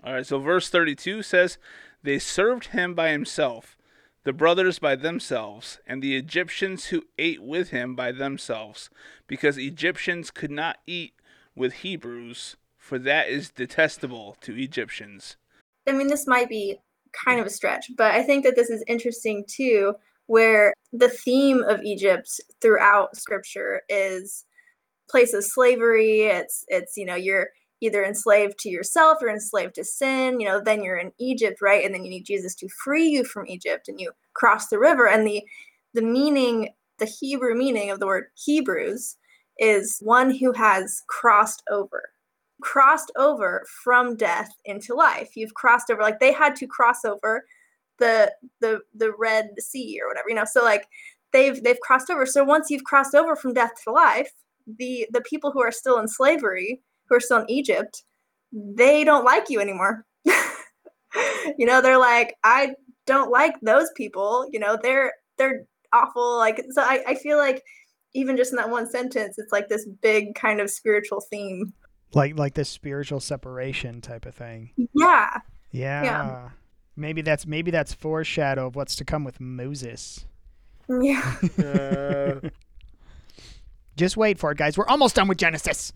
All 0.04 0.13
right. 0.13 0.26
So 0.26 0.39
verse 0.39 0.70
thirty-two 0.70 1.22
says, 1.22 1.60
"They 2.02 2.18
served 2.18 2.68
him 2.68 2.96
by 2.96 3.10
himself." 3.10 3.78
The 4.24 4.34
brothers 4.34 4.80
by 4.80 4.96
themselves, 4.96 5.80
and 5.88 6.02
the 6.02 6.16
Egyptians 6.16 6.86
who 6.86 7.04
ate 7.18 7.42
with 7.42 7.70
him 7.70 7.96
by 7.96 8.12
themselves, 8.12 8.90
because 9.28 9.58
Egyptians 9.58 10.32
could 10.32 10.52
not 10.52 10.78
eat 10.86 11.14
with 11.56 11.74
Hebrews, 11.74 12.56
for 12.78 13.00
that 13.00 13.30
is 13.30 13.50
detestable 13.50 14.38
to 14.42 14.58
Egyptians. 14.58 15.38
I 15.88 15.94
mean, 15.94 16.08
this 16.08 16.28
might 16.28 16.50
be 16.50 16.78
kind 17.14 17.40
of 17.40 17.48
a 17.48 17.50
stretch, 17.50 17.92
but 17.98 18.14
I 18.14 18.24
think 18.24 18.44
that 18.44 18.56
this 18.56 18.70
is 18.70 18.84
interesting 18.88 19.44
too, 19.48 19.96
where 20.28 20.74
the 20.94 21.10
theme 21.10 21.64
of 21.64 21.82
Egypt 21.84 22.40
throughout 22.62 23.18
scripture 23.18 23.82
is 23.90 24.46
place 25.10 25.34
of 25.34 25.44
slavery. 25.44 26.22
It's 26.22 26.64
it's 26.68 26.96
you 26.96 27.06
know 27.06 27.16
you're 27.16 27.50
either 27.82 28.04
enslaved 28.04 28.58
to 28.60 28.70
yourself 28.70 29.17
or 29.22 29.30
enslaved 29.30 29.76
to 29.76 29.84
sin. 29.84 30.39
You 30.39 30.48
know, 30.48 30.62
then 30.62 30.84
you're 30.84 30.98
in 30.98 31.12
Egypt, 31.20 31.62
right? 31.62 31.84
And 31.84 31.94
then 31.94 32.04
you 32.04 32.10
need 32.10 32.26
Jesus 32.26 32.56
to 32.56 32.70
free 32.70 33.08
you 33.08 33.24
from 33.24 33.48
Egypt, 33.48 33.88
and 33.88 34.00
you 34.00 34.12
cross 34.34 34.67
the 34.67 34.80
river. 34.80 35.08
And 35.08 35.28
the 35.28 35.44
the 35.94 36.02
meaning, 36.02 36.70
the 37.00 37.06
Hebrew 37.06 37.56
meaning 37.56 37.91
of 37.91 38.00
the 38.00 38.08
word 38.08 38.26
Hebrews 38.36 39.17
is 39.58 40.00
one 40.02 40.34
who 40.34 40.54
has 40.54 41.04
crossed 41.08 41.63
over 41.70 42.04
crossed 42.62 43.12
over 43.17 43.65
from 43.84 44.15
death 44.15 44.52
into 44.65 44.94
life. 44.96 45.36
You've 45.36 45.56
crossed 45.56 45.89
over 45.89 46.02
like 46.02 46.20
they 46.20 46.32
had 46.32 46.56
to 46.58 46.67
cross 46.67 47.04
over 47.04 47.44
the 48.00 48.32
the 48.62 48.80
the 48.96 49.12
Red 49.17 49.50
Sea 49.60 50.00
or 50.02 50.08
whatever, 50.08 50.30
you 50.30 50.36
know. 50.36 50.46
So 50.46 50.63
like 50.63 50.88
they've 51.34 51.62
they've 51.62 51.80
crossed 51.82 52.10
over. 52.10 52.26
So 52.26 52.44
once 52.44 52.70
you've 52.70 52.84
crossed 52.84 53.15
over 53.15 53.36
from 53.36 53.54
death 53.54 53.72
to 53.84 53.91
life, 53.91 54.32
the 54.78 55.08
the 55.12 55.22
people 55.22 55.52
who 55.52 55.62
are 55.62 55.72
still 55.72 56.00
in 56.00 56.08
slavery, 56.08 56.82
who 57.12 57.17
are 57.17 57.19
still 57.19 57.39
in 57.39 57.50
Egypt, 57.52 58.04
they 58.54 59.04
don't 59.04 59.26
like 59.26 59.50
you 59.50 59.60
anymore. 59.60 60.06
you 60.26 61.65
know, 61.65 61.82
they're 61.82 62.00
like, 62.00 62.36
I 62.43 62.74
don't 63.06 63.30
like 63.30 63.60
those 63.62 63.89
people, 63.95 64.47
you 64.52 64.60
know, 64.60 64.78
they're 64.82 65.12
they're 65.38 65.65
awful. 65.93 66.38
Like 66.38 66.63
so 66.71 66.82
I, 66.82 67.04
I 67.06 67.15
feel 67.15 67.38
like 67.38 67.62
even 68.13 68.38
just 68.38 68.52
in 68.52 68.58
that 68.58 68.69
one 68.69 68.89
sentence, 68.89 69.38
it's 69.38 69.52
like 69.52 69.67
this 69.67 69.86
big 70.02 70.36
kind 70.36 70.60
of 70.62 70.69
spiritual 70.69 71.21
theme. 71.30 71.74
Like 72.13 72.38
like 72.38 72.54
this 72.54 72.69
spiritual 72.69 73.19
separation 73.19 74.02
type 74.02 74.26
of 74.26 74.34
thing. 74.34 74.71
Yeah. 74.93 75.38
Yeah. 75.71 76.50
Maybe 76.95 77.21
that's 77.21 77.45
maybe 77.45 77.71
that's 77.71 77.93
foreshadow 77.93 78.67
of 78.67 78.76
what's 78.76 78.95
to 78.97 79.06
come 79.06 79.24
with 79.24 79.39
Moses. 79.39 80.26
Yeah. 80.89 81.36
Uh, 81.63 82.50
Just 83.97 84.15
wait 84.17 84.39
for 84.39 84.52
it, 84.52 84.58
guys. 84.58 84.78
We're 84.78 84.88
almost 84.88 85.15
done 85.15 85.28
with 85.28 85.38
Genesis. 85.38 85.91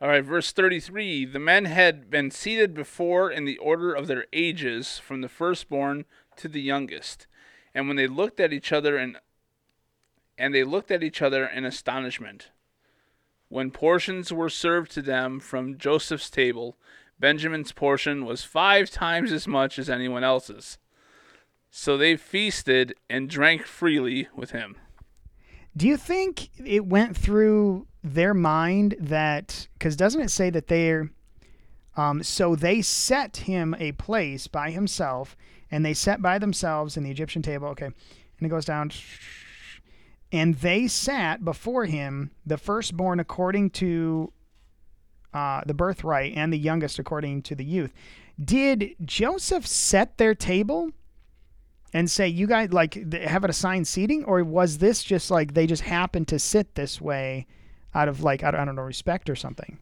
All 0.00 0.08
right, 0.08 0.24
verse 0.24 0.50
33 0.52 1.24
The 1.26 1.38
men 1.38 1.66
had 1.66 2.10
been 2.10 2.30
seated 2.30 2.74
before 2.74 3.30
in 3.30 3.44
the 3.44 3.58
order 3.58 3.94
of 3.94 4.06
their 4.06 4.26
ages, 4.32 4.98
from 4.98 5.20
the 5.20 5.28
firstborn 5.28 6.04
to 6.36 6.48
the 6.48 6.60
youngest. 6.60 7.26
And 7.74 7.86
when 7.86 7.96
they 7.96 8.06
looked 8.06 8.40
at 8.40 8.52
each 8.52 8.72
other 8.72 8.96
and 8.96 9.18
and 10.36 10.54
they 10.54 10.64
looked 10.64 10.90
at 10.90 11.02
each 11.02 11.22
other 11.22 11.46
in 11.46 11.64
astonishment. 11.64 12.50
When 13.48 13.70
portions 13.70 14.32
were 14.32 14.48
served 14.48 14.90
to 14.92 15.02
them 15.02 15.38
from 15.38 15.78
Joseph's 15.78 16.28
table, 16.28 16.76
Benjamin's 17.20 17.72
portion 17.72 18.24
was 18.24 18.42
five 18.42 18.90
times 18.90 19.30
as 19.30 19.46
much 19.46 19.78
as 19.78 19.88
anyone 19.88 20.24
else's. 20.24 20.78
So 21.70 21.96
they 21.96 22.16
feasted 22.16 22.94
and 23.08 23.30
drank 23.30 23.64
freely 23.64 24.28
with 24.34 24.50
him. 24.50 24.76
Do 25.76 25.88
you 25.88 25.96
think 25.96 26.50
it 26.64 26.86
went 26.86 27.16
through 27.16 27.86
their 28.02 28.34
mind 28.34 28.94
that 29.00 29.66
because 29.78 29.96
doesn't 29.96 30.20
it 30.20 30.30
say 30.30 30.50
that 30.50 30.68
they're 30.68 31.10
um, 31.96 32.22
so 32.22 32.56
they 32.56 32.82
set 32.82 33.38
him 33.38 33.74
a 33.78 33.92
place 33.92 34.46
by 34.46 34.70
himself 34.70 35.36
and 35.70 35.84
they 35.84 35.94
sat 35.94 36.20
by 36.22 36.38
themselves 36.38 36.96
in 36.96 37.02
the 37.02 37.10
Egyptian 37.10 37.42
table. 37.42 37.68
Okay, 37.68 37.86
and 37.86 37.94
it 38.40 38.48
goes 38.48 38.64
down. 38.64 38.90
And 40.32 40.56
they 40.56 40.88
sat 40.88 41.44
before 41.44 41.84
him, 41.84 42.32
the 42.44 42.58
firstborn 42.58 43.20
according 43.20 43.70
to 43.70 44.32
uh, 45.32 45.62
the 45.66 45.74
birthright, 45.74 46.34
and 46.36 46.52
the 46.52 46.58
youngest 46.58 46.98
according 46.98 47.42
to 47.42 47.54
the 47.54 47.64
youth. 47.64 47.92
Did 48.42 48.96
Joseph 49.04 49.66
set 49.66 50.18
their 50.18 50.34
table 50.34 50.90
and 51.94 52.10
say, 52.10 52.28
"You 52.28 52.46
guys 52.46 52.72
like 52.72 53.12
have 53.14 53.44
it 53.44 53.50
assigned 53.50 53.88
seating," 53.88 54.24
or 54.24 54.44
was 54.44 54.78
this 54.78 55.02
just 55.02 55.30
like 55.30 55.54
they 55.54 55.66
just 55.66 55.82
happened 55.82 56.28
to 56.28 56.38
sit 56.38 56.74
this 56.74 57.00
way 57.00 57.46
out 57.94 58.08
of 58.08 58.22
like 58.22 58.42
I 58.42 58.50
don't, 58.50 58.60
I 58.60 58.64
don't 58.66 58.76
know 58.76 58.82
respect 58.82 59.30
or 59.30 59.36
something? 59.36 59.78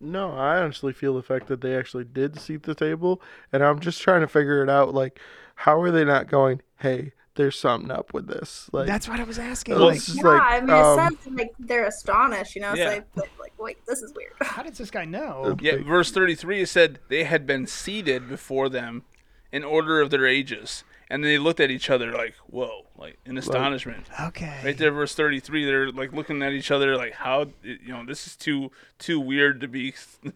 no, 0.00 0.32
I 0.32 0.56
honestly 0.62 0.92
feel 0.92 1.14
the 1.14 1.22
fact 1.22 1.46
that 1.48 1.60
they 1.60 1.76
actually 1.76 2.04
did 2.04 2.40
seat 2.40 2.62
the 2.62 2.74
table, 2.74 3.20
and 3.52 3.62
I'm 3.62 3.80
just 3.80 4.00
trying 4.00 4.22
to 4.22 4.28
figure 4.28 4.62
it 4.62 4.70
out. 4.70 4.94
Like, 4.94 5.20
how 5.54 5.80
are 5.80 5.90
they 5.90 6.04
not 6.04 6.26
going? 6.26 6.62
Hey, 6.78 7.12
there's 7.34 7.58
something 7.58 7.90
up 7.90 8.14
with 8.14 8.26
this. 8.26 8.70
Like, 8.72 8.86
That's 8.86 9.08
what 9.08 9.20
I 9.20 9.24
was 9.24 9.38
asking. 9.38 9.76
Like, 9.76 10.00
yeah, 10.08 10.22
like, 10.22 10.42
I 10.42 10.60
mean, 10.60 10.70
um, 10.70 10.78
it 10.78 10.96
sounds 10.96 11.38
like 11.38 11.52
they're 11.58 11.86
astonished, 11.86 12.54
you 12.56 12.62
know. 12.62 12.74
Yeah. 12.74 12.94
So 12.94 13.04
they, 13.16 13.20
like, 13.38 13.52
wait, 13.58 13.84
this 13.86 14.00
is 14.00 14.12
weird. 14.14 14.32
how 14.40 14.62
does 14.62 14.78
this 14.78 14.90
guy 14.90 15.04
know? 15.04 15.54
Yeah, 15.60 15.82
verse 15.82 16.10
33 16.10 16.62
it 16.62 16.68
said 16.68 16.98
they 17.08 17.24
had 17.24 17.46
been 17.46 17.66
seated 17.66 18.28
before 18.28 18.70
them 18.70 19.04
in 19.52 19.64
order 19.64 20.00
of 20.00 20.10
their 20.10 20.26
ages. 20.26 20.82
And 21.10 21.24
they 21.24 21.38
looked 21.38 21.60
at 21.60 21.70
each 21.70 21.90
other 21.90 22.12
like, 22.12 22.34
"Whoa!" 22.46 22.86
Like 22.96 23.18
in 23.26 23.36
astonishment. 23.36 24.06
Okay. 24.20 24.60
Right 24.64 24.78
there, 24.78 24.92
verse 24.92 25.14
thirty-three. 25.14 25.64
They're 25.64 25.90
like 25.90 26.12
looking 26.12 26.42
at 26.42 26.52
each 26.52 26.70
other 26.70 26.96
like, 26.96 27.14
"How? 27.14 27.46
You 27.62 27.88
know, 27.88 28.06
this 28.06 28.26
is 28.26 28.36
too 28.36 28.70
too 28.98 29.18
weird 29.18 29.60
to 29.60 29.68
be 29.68 29.92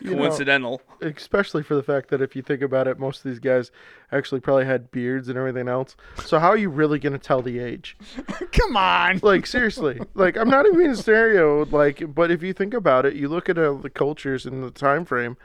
You 0.00 0.10
know, 0.10 0.16
coincidental." 0.16 0.80
especially 1.02 1.62
for 1.62 1.74
the 1.74 1.82
fact 1.82 2.08
that 2.08 2.22
if 2.22 2.34
you 2.34 2.42
think 2.42 2.62
about 2.62 2.88
it, 2.88 2.98
most 2.98 3.24
of 3.24 3.30
these 3.30 3.38
guys 3.38 3.70
actually 4.10 4.40
probably 4.40 4.64
had 4.64 4.90
beards 4.90 5.28
and 5.28 5.36
everything 5.36 5.68
else. 5.68 5.96
So 6.24 6.38
how 6.38 6.48
are 6.48 6.56
you 6.56 6.70
really 6.70 6.98
gonna 6.98 7.18
tell 7.18 7.42
the 7.42 7.58
age? 7.58 7.96
Come 8.52 8.76
on. 8.76 9.20
Like 9.22 9.46
seriously, 9.46 10.00
like 10.14 10.36
I'm 10.36 10.48
not 10.48 10.64
even 10.66 10.78
being 10.78 10.94
stereo. 10.94 11.64
Like, 11.64 12.14
but 12.14 12.30
if 12.30 12.42
you 12.42 12.52
think 12.54 12.72
about 12.72 13.04
it, 13.04 13.14
you 13.14 13.28
look 13.28 13.48
at 13.48 13.58
uh, 13.58 13.74
the 13.74 13.90
cultures 13.90 14.46
in 14.46 14.62
the 14.62 14.70
time 14.70 15.04
frame, 15.04 15.36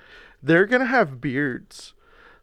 they're 0.42 0.66
gonna 0.66 0.86
have 0.86 1.20
beards. 1.20 1.94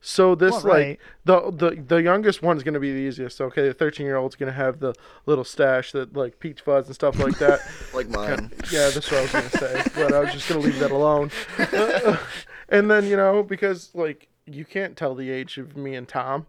So 0.00 0.34
this 0.34 0.64
Well, 0.64 0.74
like 0.74 1.00
the 1.24 1.50
the 1.50 1.82
the 1.86 2.02
youngest 2.02 2.42
one's 2.42 2.62
gonna 2.62 2.80
be 2.80 2.92
the 2.92 2.98
easiest. 2.98 3.40
Okay, 3.40 3.66
the 3.66 3.74
13 3.74 4.06
year 4.06 4.16
old's 4.16 4.36
gonna 4.36 4.52
have 4.52 4.78
the 4.78 4.94
little 5.26 5.44
stash 5.44 5.92
that 5.92 6.14
like 6.14 6.38
peach 6.38 6.60
fuzz 6.60 6.86
and 6.86 6.94
stuff 6.94 7.18
like 7.18 7.38
that. 7.38 7.60
like 7.94 8.08
mine. 8.08 8.52
Yeah, 8.70 8.90
that's 8.90 9.10
what 9.10 9.18
I 9.18 9.22
was 9.22 9.32
gonna 9.32 9.50
say, 9.50 9.82
but 9.94 10.12
I 10.12 10.20
was 10.20 10.32
just 10.32 10.48
gonna 10.48 10.60
leave 10.60 10.78
that 10.78 10.92
alone. 10.92 11.30
and 12.68 12.90
then 12.90 13.06
you 13.06 13.16
know 13.16 13.42
because 13.42 13.90
like 13.94 14.28
you 14.46 14.64
can't 14.64 14.96
tell 14.96 15.14
the 15.14 15.30
age 15.30 15.58
of 15.58 15.76
me 15.76 15.94
and 15.94 16.08
Tom, 16.08 16.46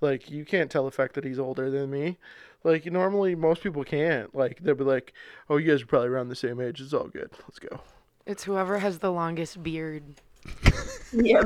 like 0.00 0.30
you 0.30 0.44
can't 0.44 0.70
tell 0.70 0.84
the 0.84 0.90
fact 0.90 1.14
that 1.14 1.24
he's 1.24 1.38
older 1.38 1.70
than 1.70 1.90
me. 1.90 2.18
Like 2.64 2.84
normally 2.84 3.34
most 3.34 3.62
people 3.62 3.84
can't. 3.84 4.34
Like 4.34 4.58
they'll 4.60 4.74
be 4.74 4.84
like, 4.84 5.14
"Oh, 5.48 5.56
you 5.56 5.70
guys 5.70 5.82
are 5.82 5.86
probably 5.86 6.08
around 6.08 6.28
the 6.28 6.36
same 6.36 6.60
age. 6.60 6.80
It's 6.80 6.92
all 6.92 7.08
good. 7.08 7.30
Let's 7.44 7.58
go." 7.58 7.80
It's 8.26 8.44
whoever 8.44 8.78
has 8.78 8.98
the 8.98 9.10
longest 9.10 9.62
beard. 9.62 10.04
Yeah. 11.12 11.42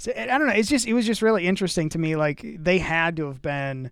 So, 0.00 0.12
I 0.16 0.26
don't 0.26 0.46
know. 0.46 0.52
It's 0.52 0.68
just 0.68 0.86
it 0.86 0.92
was 0.94 1.06
just 1.06 1.22
really 1.22 1.46
interesting 1.46 1.88
to 1.88 1.98
me. 1.98 2.14
Like 2.14 2.44
they 2.44 2.78
had 2.78 3.16
to 3.16 3.26
have 3.26 3.42
been 3.42 3.90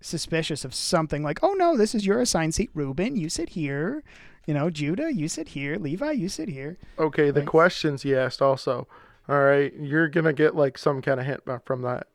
suspicious 0.00 0.64
of 0.64 0.74
something. 0.74 1.22
Like, 1.22 1.38
oh 1.42 1.52
no, 1.52 1.76
this 1.76 1.94
is 1.94 2.04
your 2.04 2.20
assigned 2.20 2.54
seat. 2.54 2.70
Reuben, 2.74 3.16
you 3.16 3.28
sit 3.28 3.50
here. 3.50 4.02
You 4.46 4.54
know, 4.54 4.70
Judah, 4.70 5.12
you 5.12 5.28
sit 5.28 5.48
here. 5.48 5.76
Levi, 5.76 6.12
you 6.12 6.28
sit 6.28 6.48
here. 6.48 6.78
Okay, 6.98 7.30
the 7.30 7.40
Right. 7.40 7.48
questions 7.48 8.02
he 8.02 8.14
asked 8.14 8.40
also. 8.42 8.86
All 9.28 9.40
right, 9.40 9.72
you're 9.74 10.08
gonna 10.08 10.32
get 10.32 10.54
like 10.54 10.78
some 10.78 11.02
kind 11.02 11.18
of 11.20 11.26
hint 11.26 11.42
from 11.64 11.82
that. 11.82 12.06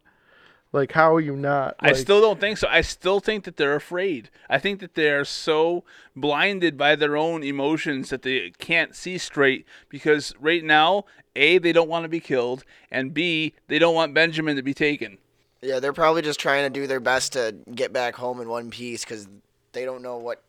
Like, 0.74 0.94
how 0.94 1.14
are 1.14 1.20
you 1.20 1.36
not? 1.36 1.76
I 1.80 1.92
still 1.94 2.22
don't 2.22 2.40
think 2.40 2.58
so. 2.58 2.68
I 2.70 2.80
still 2.80 3.20
think 3.20 3.44
that 3.44 3.58
they're 3.58 3.76
afraid. 3.76 4.30
I 4.50 4.58
think 4.58 4.80
that 4.80 4.96
they 4.96 5.10
are 5.10 5.26
so 5.26 5.84
blinded 6.16 6.78
by 6.78 6.96
their 6.96 7.18
own 7.18 7.44
emotions 7.44 8.10
that 8.10 8.22
they 8.22 8.52
can't 8.58 8.96
see 8.96 9.18
straight 9.18 9.66
because 9.90 10.34
right 10.40 10.64
now, 10.64 11.04
A, 11.36 11.58
they 11.58 11.74
don't 11.74 11.90
want 11.90 12.04
to 12.04 12.10
be 12.10 12.22
killed, 12.22 12.64
and 12.90 13.14
B, 13.14 13.54
they 13.68 13.80
don't 13.80 13.96
want 13.96 14.14
Benjamin 14.14 14.56
to 14.56 14.64
be 14.64 14.74
taken. 14.74 15.18
Yeah, 15.62 15.80
they're 15.80 15.94
probably 15.94 16.22
just 16.22 16.40
trying 16.40 16.72
to 16.72 16.80
do 16.80 16.88
their 16.88 17.02
best 17.02 17.34
to 17.34 17.56
get 17.76 17.92
back 17.92 18.16
home 18.16 18.40
in 18.40 18.48
one 18.48 18.70
piece 18.72 19.04
because 19.04 19.28
they 19.74 19.86
don't 19.86 20.02
know 20.02 20.18
what 20.18 20.42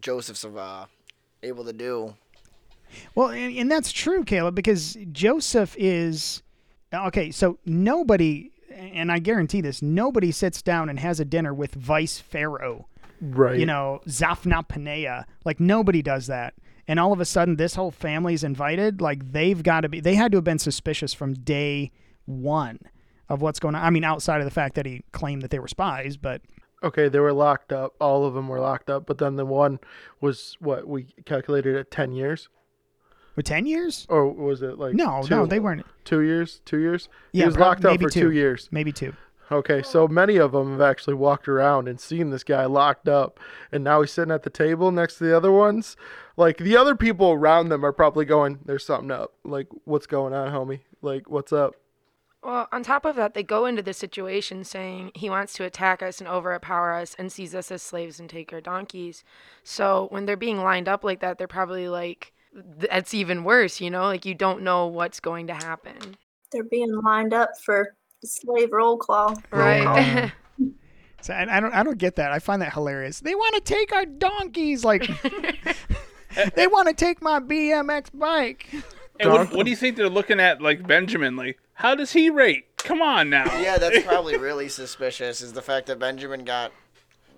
Joseph's 0.00 0.44
uh, 0.44 0.86
able 1.42 1.64
to 1.64 1.72
do. 1.72 2.14
Well, 3.14 3.28
and, 3.28 3.56
and 3.56 3.70
that's 3.70 3.92
true, 3.92 4.24
Caleb, 4.24 4.54
because 4.54 4.96
Joseph 5.12 5.76
is 5.78 6.42
okay. 6.92 7.30
So 7.30 7.58
nobody, 7.64 8.50
and 8.78 9.12
I 9.12 9.18
guarantee 9.18 9.60
this, 9.60 9.82
nobody 9.82 10.30
sits 10.30 10.62
down 10.62 10.88
and 10.88 10.98
has 10.98 11.20
a 11.20 11.24
dinner 11.24 11.52
with 11.52 11.74
Vice 11.74 12.18
Pharaoh. 12.18 12.86
right. 13.20 13.58
you 13.58 13.66
know, 13.66 14.00
Zaphna 14.06 14.66
Paneah. 14.68 15.24
Like 15.44 15.60
nobody 15.60 16.02
does 16.02 16.26
that. 16.28 16.54
And 16.86 16.98
all 16.98 17.12
of 17.12 17.20
a 17.20 17.24
sudden, 17.24 17.56
this 17.56 17.74
whole 17.74 17.90
family's 17.90 18.42
invited. 18.42 19.00
Like 19.00 19.32
they've 19.32 19.62
got 19.62 19.82
to 19.82 19.88
be. 19.88 20.00
They 20.00 20.14
had 20.14 20.32
to 20.32 20.38
have 20.38 20.44
been 20.44 20.58
suspicious 20.58 21.12
from 21.12 21.34
day 21.34 21.90
one 22.24 22.78
of 23.28 23.42
what's 23.42 23.60
going 23.60 23.74
on. 23.74 23.84
I 23.84 23.90
mean, 23.90 24.04
outside 24.04 24.40
of 24.40 24.46
the 24.46 24.50
fact 24.50 24.74
that 24.76 24.86
he 24.86 25.02
claimed 25.12 25.42
that 25.42 25.50
they 25.50 25.58
were 25.58 25.68
spies, 25.68 26.16
but 26.16 26.40
Okay, 26.82 27.08
they 27.08 27.18
were 27.18 27.32
locked 27.32 27.72
up. 27.72 27.94
All 28.00 28.24
of 28.24 28.34
them 28.34 28.48
were 28.48 28.60
locked 28.60 28.88
up, 28.88 29.04
but 29.04 29.18
then 29.18 29.34
the 29.36 29.44
one 29.44 29.80
was 30.20 30.56
what 30.60 30.86
we 30.86 31.06
calculated 31.24 31.74
at 31.76 31.90
ten 31.90 32.12
years, 32.12 32.48
for 33.38 33.42
ten 33.42 33.66
years? 33.66 34.06
or 34.08 34.30
was 34.32 34.62
it 34.62 34.78
like 34.78 34.94
No, 34.94 35.22
two, 35.24 35.34
no, 35.34 35.46
they 35.46 35.60
weren't. 35.60 35.86
two 36.04 36.20
years, 36.22 36.60
two 36.64 36.78
years. 36.78 37.08
Yeah, 37.32 37.42
he 37.42 37.46
was 37.46 37.54
prob- 37.56 37.66
locked 37.68 37.84
up 37.84 37.92
maybe 37.92 38.04
for 38.04 38.10
two. 38.10 38.20
two 38.28 38.30
years. 38.32 38.68
Maybe 38.72 38.92
two. 38.92 39.14
Okay, 39.50 39.82
so 39.82 40.06
many 40.06 40.36
of 40.36 40.52
them 40.52 40.72
have 40.72 40.80
actually 40.82 41.14
walked 41.14 41.48
around 41.48 41.88
and 41.88 41.98
seen 41.98 42.28
this 42.28 42.44
guy 42.44 42.66
locked 42.66 43.08
up, 43.08 43.40
and 43.72 43.82
now 43.82 44.02
he's 44.02 44.12
sitting 44.12 44.30
at 44.34 44.42
the 44.42 44.50
table 44.50 44.90
next 44.90 45.16
to 45.18 45.24
the 45.24 45.34
other 45.34 45.50
ones. 45.50 45.96
Like 46.36 46.58
the 46.58 46.76
other 46.76 46.94
people 46.94 47.32
around 47.32 47.70
them 47.70 47.82
are 47.84 47.92
probably 47.92 48.26
going, 48.26 48.58
"There's 48.66 48.84
something 48.84 49.10
up. 49.10 49.32
Like 49.44 49.68
what's 49.84 50.06
going 50.06 50.34
on, 50.34 50.52
homie? 50.52 50.80
Like 51.00 51.30
what's 51.30 51.52
up?" 51.52 51.76
Well, 52.42 52.68
on 52.70 52.82
top 52.82 53.04
of 53.04 53.16
that, 53.16 53.34
they 53.34 53.42
go 53.42 53.64
into 53.66 53.82
this 53.82 53.96
situation 53.98 54.62
saying 54.64 55.10
he 55.14 55.28
wants 55.30 55.54
to 55.54 55.64
attack 55.64 56.02
us 56.02 56.20
and 56.20 56.28
overpower 56.28 56.92
us 56.94 57.16
and 57.18 57.32
seize 57.32 57.54
us 57.54 57.72
as 57.72 57.82
slaves 57.82 58.20
and 58.20 58.28
take 58.30 58.52
our 58.52 58.60
donkeys. 58.60 59.24
So 59.64 60.06
when 60.10 60.24
they're 60.26 60.36
being 60.36 60.58
lined 60.62 60.88
up 60.88 61.02
like 61.02 61.18
that, 61.20 61.38
they're 61.38 61.48
probably 61.48 61.88
like, 61.88 62.32
that's 62.78 63.14
even 63.14 63.44
worse, 63.44 63.80
you 63.80 63.90
know? 63.90 64.02
Like 64.02 64.24
you 64.24 64.34
don't 64.34 64.62
know 64.62 64.86
what's 64.86 65.20
going 65.20 65.46
to 65.48 65.54
happen. 65.54 66.16
They're 66.52 66.64
being 66.64 66.92
lined 67.02 67.34
up 67.34 67.50
for 67.64 67.94
slave 68.24 68.72
roll 68.72 68.98
call. 68.98 69.40
Right. 69.50 70.32
So 71.20 71.34
I, 71.34 71.56
I 71.56 71.60
don't. 71.60 71.74
I 71.74 71.82
don't 71.82 71.98
get 71.98 72.16
that. 72.16 72.32
I 72.32 72.38
find 72.38 72.62
that 72.62 72.72
hilarious. 72.72 73.20
They 73.20 73.34
want 73.34 73.56
to 73.56 73.60
take 73.60 73.92
our 73.92 74.06
donkeys. 74.06 74.84
Like 74.84 75.02
they 76.54 76.66
want 76.66 76.88
to 76.88 76.94
take 76.94 77.20
my 77.20 77.40
BMX 77.40 78.06
bike. 78.14 78.68
And 79.20 79.32
what, 79.32 79.52
what 79.52 79.64
do 79.64 79.70
you 79.70 79.76
think 79.76 79.96
they're 79.96 80.08
looking 80.08 80.38
at, 80.38 80.62
like 80.62 80.86
Benjamin? 80.86 81.34
Like, 81.34 81.58
how 81.74 81.94
does 81.94 82.12
he 82.12 82.30
rate? 82.30 82.66
Come 82.76 83.02
on 83.02 83.30
now. 83.30 83.46
Yeah, 83.58 83.78
that's 83.78 84.02
probably 84.06 84.36
really 84.36 84.68
suspicious. 84.68 85.40
Is 85.40 85.52
the 85.52 85.62
fact 85.62 85.86
that 85.88 85.98
Benjamin 85.98 86.44
got 86.44 86.72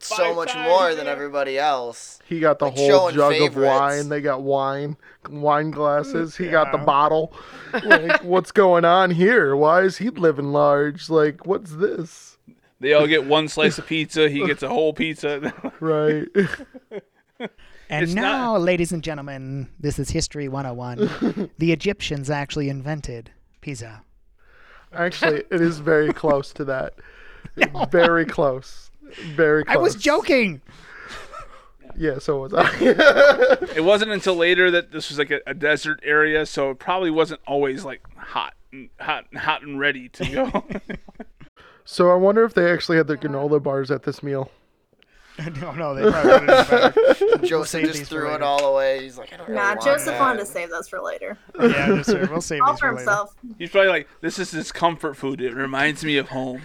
so 0.06 0.34
much 0.34 0.52
times 0.52 0.68
more 0.68 0.94
than 0.94 1.04
there. 1.06 1.14
everybody 1.14 1.58
else. 1.58 2.18
He 2.26 2.40
got 2.40 2.58
the 2.58 2.66
Like 2.66 2.76
whole 2.76 3.10
jug 3.10 3.32
favorites. 3.32 3.56
of 3.56 3.62
wine. 3.62 4.08
They 4.08 4.20
got 4.20 4.42
wine, 4.42 4.96
wine 5.28 5.70
glasses. 5.70 6.36
He 6.36 6.48
got 6.48 6.72
the 6.72 6.78
bottle. 6.78 7.32
Like, 7.84 8.22
what's 8.24 8.52
going 8.52 8.84
on 8.84 9.10
here? 9.10 9.54
Why 9.56 9.82
is 9.82 9.98
he 9.98 10.10
living 10.10 10.52
large? 10.52 11.08
Like, 11.10 11.46
what's 11.46 11.72
this? 11.72 12.38
They 12.80 12.94
all 12.94 13.06
get 13.06 13.26
one 13.26 13.48
slice 13.48 13.78
of 13.78 13.86
pizza. 13.86 14.28
He 14.30 14.46
gets 14.46 14.62
a 14.62 14.68
whole 14.68 14.92
pizza. 14.92 15.52
Right. 15.80 16.26
And 17.92 18.04
It's 18.04 18.14
now, 18.14 18.52
not- 18.52 18.60
ladies 18.60 18.92
and 18.92 19.02
gentlemen, 19.02 19.68
this 19.80 19.98
is 19.98 20.10
History 20.10 20.46
101. 20.48 21.50
the 21.58 21.72
Egyptians 21.72 22.30
actually 22.30 22.68
invented 22.68 23.32
pizza. 23.62 24.04
Actually, 24.92 25.38
it 25.50 25.60
is 25.60 25.78
very 25.80 26.12
close 26.12 26.52
to 26.52 26.64
that. 26.66 26.94
Very 27.90 28.24
close. 28.26 28.89
Very 29.34 29.64
close. 29.64 29.76
I 29.76 29.78
was 29.78 29.94
joking. 29.96 30.60
Yeah, 31.96 32.18
so 32.18 32.38
was 32.40 32.54
I. 32.54 32.70
it 33.76 33.84
wasn't 33.84 34.12
until 34.12 34.34
later 34.36 34.70
that 34.70 34.90
this 34.92 35.10
was 35.10 35.18
like 35.18 35.30
a, 35.30 35.40
a 35.46 35.52
desert 35.52 36.00
area, 36.02 36.46
so 36.46 36.70
it 36.70 36.78
probably 36.78 37.10
wasn't 37.10 37.40
always 37.46 37.84
like 37.84 38.00
hot, 38.16 38.54
and, 38.72 38.88
hot, 39.00 39.26
and 39.30 39.40
hot 39.40 39.62
and 39.62 39.78
ready 39.78 40.08
to 40.10 40.24
go. 40.24 40.64
so 41.84 42.10
I 42.10 42.14
wonder 42.14 42.44
if 42.44 42.54
they 42.54 42.70
actually 42.72 42.96
had 42.96 43.06
the 43.08 43.18
granola 43.18 43.62
bars 43.62 43.90
at 43.90 44.04
this 44.04 44.22
meal. 44.22 44.50
no, 45.60 45.72
no, 45.72 45.94
they 45.94 46.10
probably 46.10 46.30
would've 46.32 46.46
done 46.68 46.92
better. 46.94 47.46
Joseph 47.46 47.82
just 47.82 48.04
threw 48.04 48.34
it 48.34 48.42
all 48.42 48.64
away. 48.72 49.02
He's 49.02 49.18
like, 49.18 49.32
I 49.32 49.36
don't 49.38 49.48
really 49.48 49.60
Nah, 49.60 49.68
want 49.70 49.82
Joseph 49.82 50.06
that. 50.06 50.20
wanted 50.20 50.40
to 50.40 50.46
save 50.46 50.70
those 50.70 50.88
for 50.88 51.00
later. 51.02 51.36
Yeah, 51.60 51.86
just, 52.02 52.30
we'll 52.30 52.40
save 52.40 52.62
All 52.62 52.72
these 52.72 52.80
for 52.80 52.86
for 52.88 52.92
later. 52.94 52.98
himself. 52.98 53.34
He's 53.58 53.70
probably 53.70 53.90
like, 53.90 54.08
"This 54.22 54.38
is 54.38 54.52
his 54.52 54.70
comfort 54.72 55.16
food. 55.16 55.40
It 55.40 55.54
reminds 55.54 56.04
me 56.04 56.16
of 56.18 56.28
home." 56.30 56.62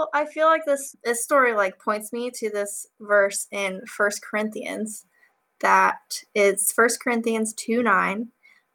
Well, 0.00 0.08
I 0.14 0.24
feel 0.24 0.46
like 0.46 0.64
this 0.64 0.96
this 1.04 1.22
story 1.22 1.52
like 1.52 1.78
points 1.78 2.10
me 2.10 2.30
to 2.36 2.48
this 2.48 2.86
verse 3.00 3.46
in 3.50 3.82
First 3.86 4.22
Corinthians 4.22 5.04
that 5.60 6.22
is 6.34 6.72
First 6.72 7.02
Corinthians 7.02 7.52
2 7.52 7.82
9. 7.82 8.28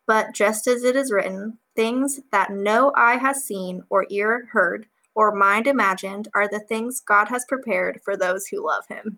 But 0.06 0.36
just 0.36 0.68
as 0.68 0.84
it 0.84 0.96
is 0.96 1.12
written, 1.12 1.58
things 1.76 2.20
that 2.32 2.52
no 2.52 2.94
eye 2.96 3.18
has 3.18 3.44
seen 3.44 3.82
or 3.90 4.06
ear 4.12 4.50
heard 4.52 4.86
or 5.16 5.34
mind 5.34 5.66
imagined 5.66 6.28
are 6.36 6.48
the 6.48 6.60
things 6.60 7.02
God 7.02 7.30
has 7.30 7.44
prepared 7.46 8.02
for 8.06 8.16
those 8.16 8.46
who 8.46 8.64
love 8.64 8.86
him. 8.88 9.18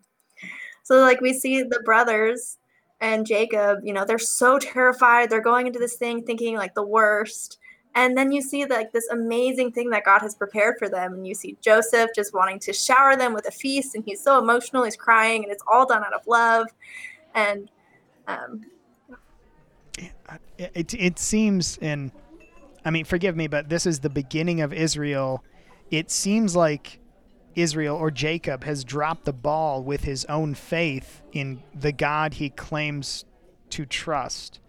So 0.83 1.01
like 1.01 1.19
we 1.19 1.33
see 1.33 1.61
the 1.61 1.81
brothers 1.83 2.57
and 3.01 3.27
Jacob, 3.27 3.79
you 3.83 3.91
know, 3.91 4.05
they're 4.05 4.17
so 4.17 4.59
terrified. 4.59 5.29
They're 5.29 5.41
going 5.41 5.67
into 5.67 5.79
this 5.79 5.97
thing 5.97 6.23
thinking 6.23 6.55
like 6.55 6.73
the 6.73 6.87
worst. 6.87 7.57
And 7.97 8.15
then 8.15 8.31
you 8.31 8.43
see 8.43 8.63
like 8.65 8.91
this 8.91 9.07
amazing 9.09 9.71
thing 9.71 9.89
that 9.89 10.05
God 10.05 10.21
has 10.21 10.35
prepared 10.35 10.75
for 10.77 10.87
them. 10.87 11.15
And 11.15 11.27
you 11.27 11.33
see 11.33 11.57
Joseph 11.61 12.11
just 12.15 12.31
wanting 12.31 12.59
to 12.59 12.71
shower 12.71 13.15
them 13.17 13.33
with 13.33 13.47
a 13.47 13.51
feast, 13.51 13.95
and 13.95 14.03
he's 14.05 14.21
so 14.23 14.37
emotional, 14.37 14.83
he's 14.83 14.95
crying, 14.95 15.43
and 15.43 15.51
it's 15.51 15.63
all 15.67 15.87
done 15.87 16.03
out 16.03 16.13
of 16.13 16.25
love. 16.27 16.67
And 17.33 17.69
um, 18.27 18.65
It, 19.97 20.71
it, 20.75 20.93
it 20.93 21.19
seems, 21.19 21.79
and 21.81 22.11
I 22.85 22.91
mean, 22.91 23.03
forgive 23.05 23.35
me, 23.35 23.47
but 23.47 23.69
this 23.69 23.85
is 23.85 23.99
the 23.99 24.09
beginning 24.09 24.61
of 24.61 24.71
Israel. 24.73 25.43
It 25.89 26.11
seems 26.11 26.55
like 26.55 26.99
Israel 27.55 27.95
or 27.95 28.11
Jacob 28.11 28.63
has 28.63 28.83
dropped 28.83 29.25
the 29.25 29.33
ball 29.33 29.83
with 29.83 30.03
his 30.03 30.23
own 30.25 30.53
faith 30.53 31.21
in 31.33 31.63
the 31.73 31.91
God 31.91 32.35
he 32.35 32.49
claims 32.51 33.25
to 33.71 33.85
trust 33.85 34.59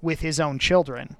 with 0.00 0.20
his 0.20 0.40
own 0.40 0.58
children. 0.58 1.16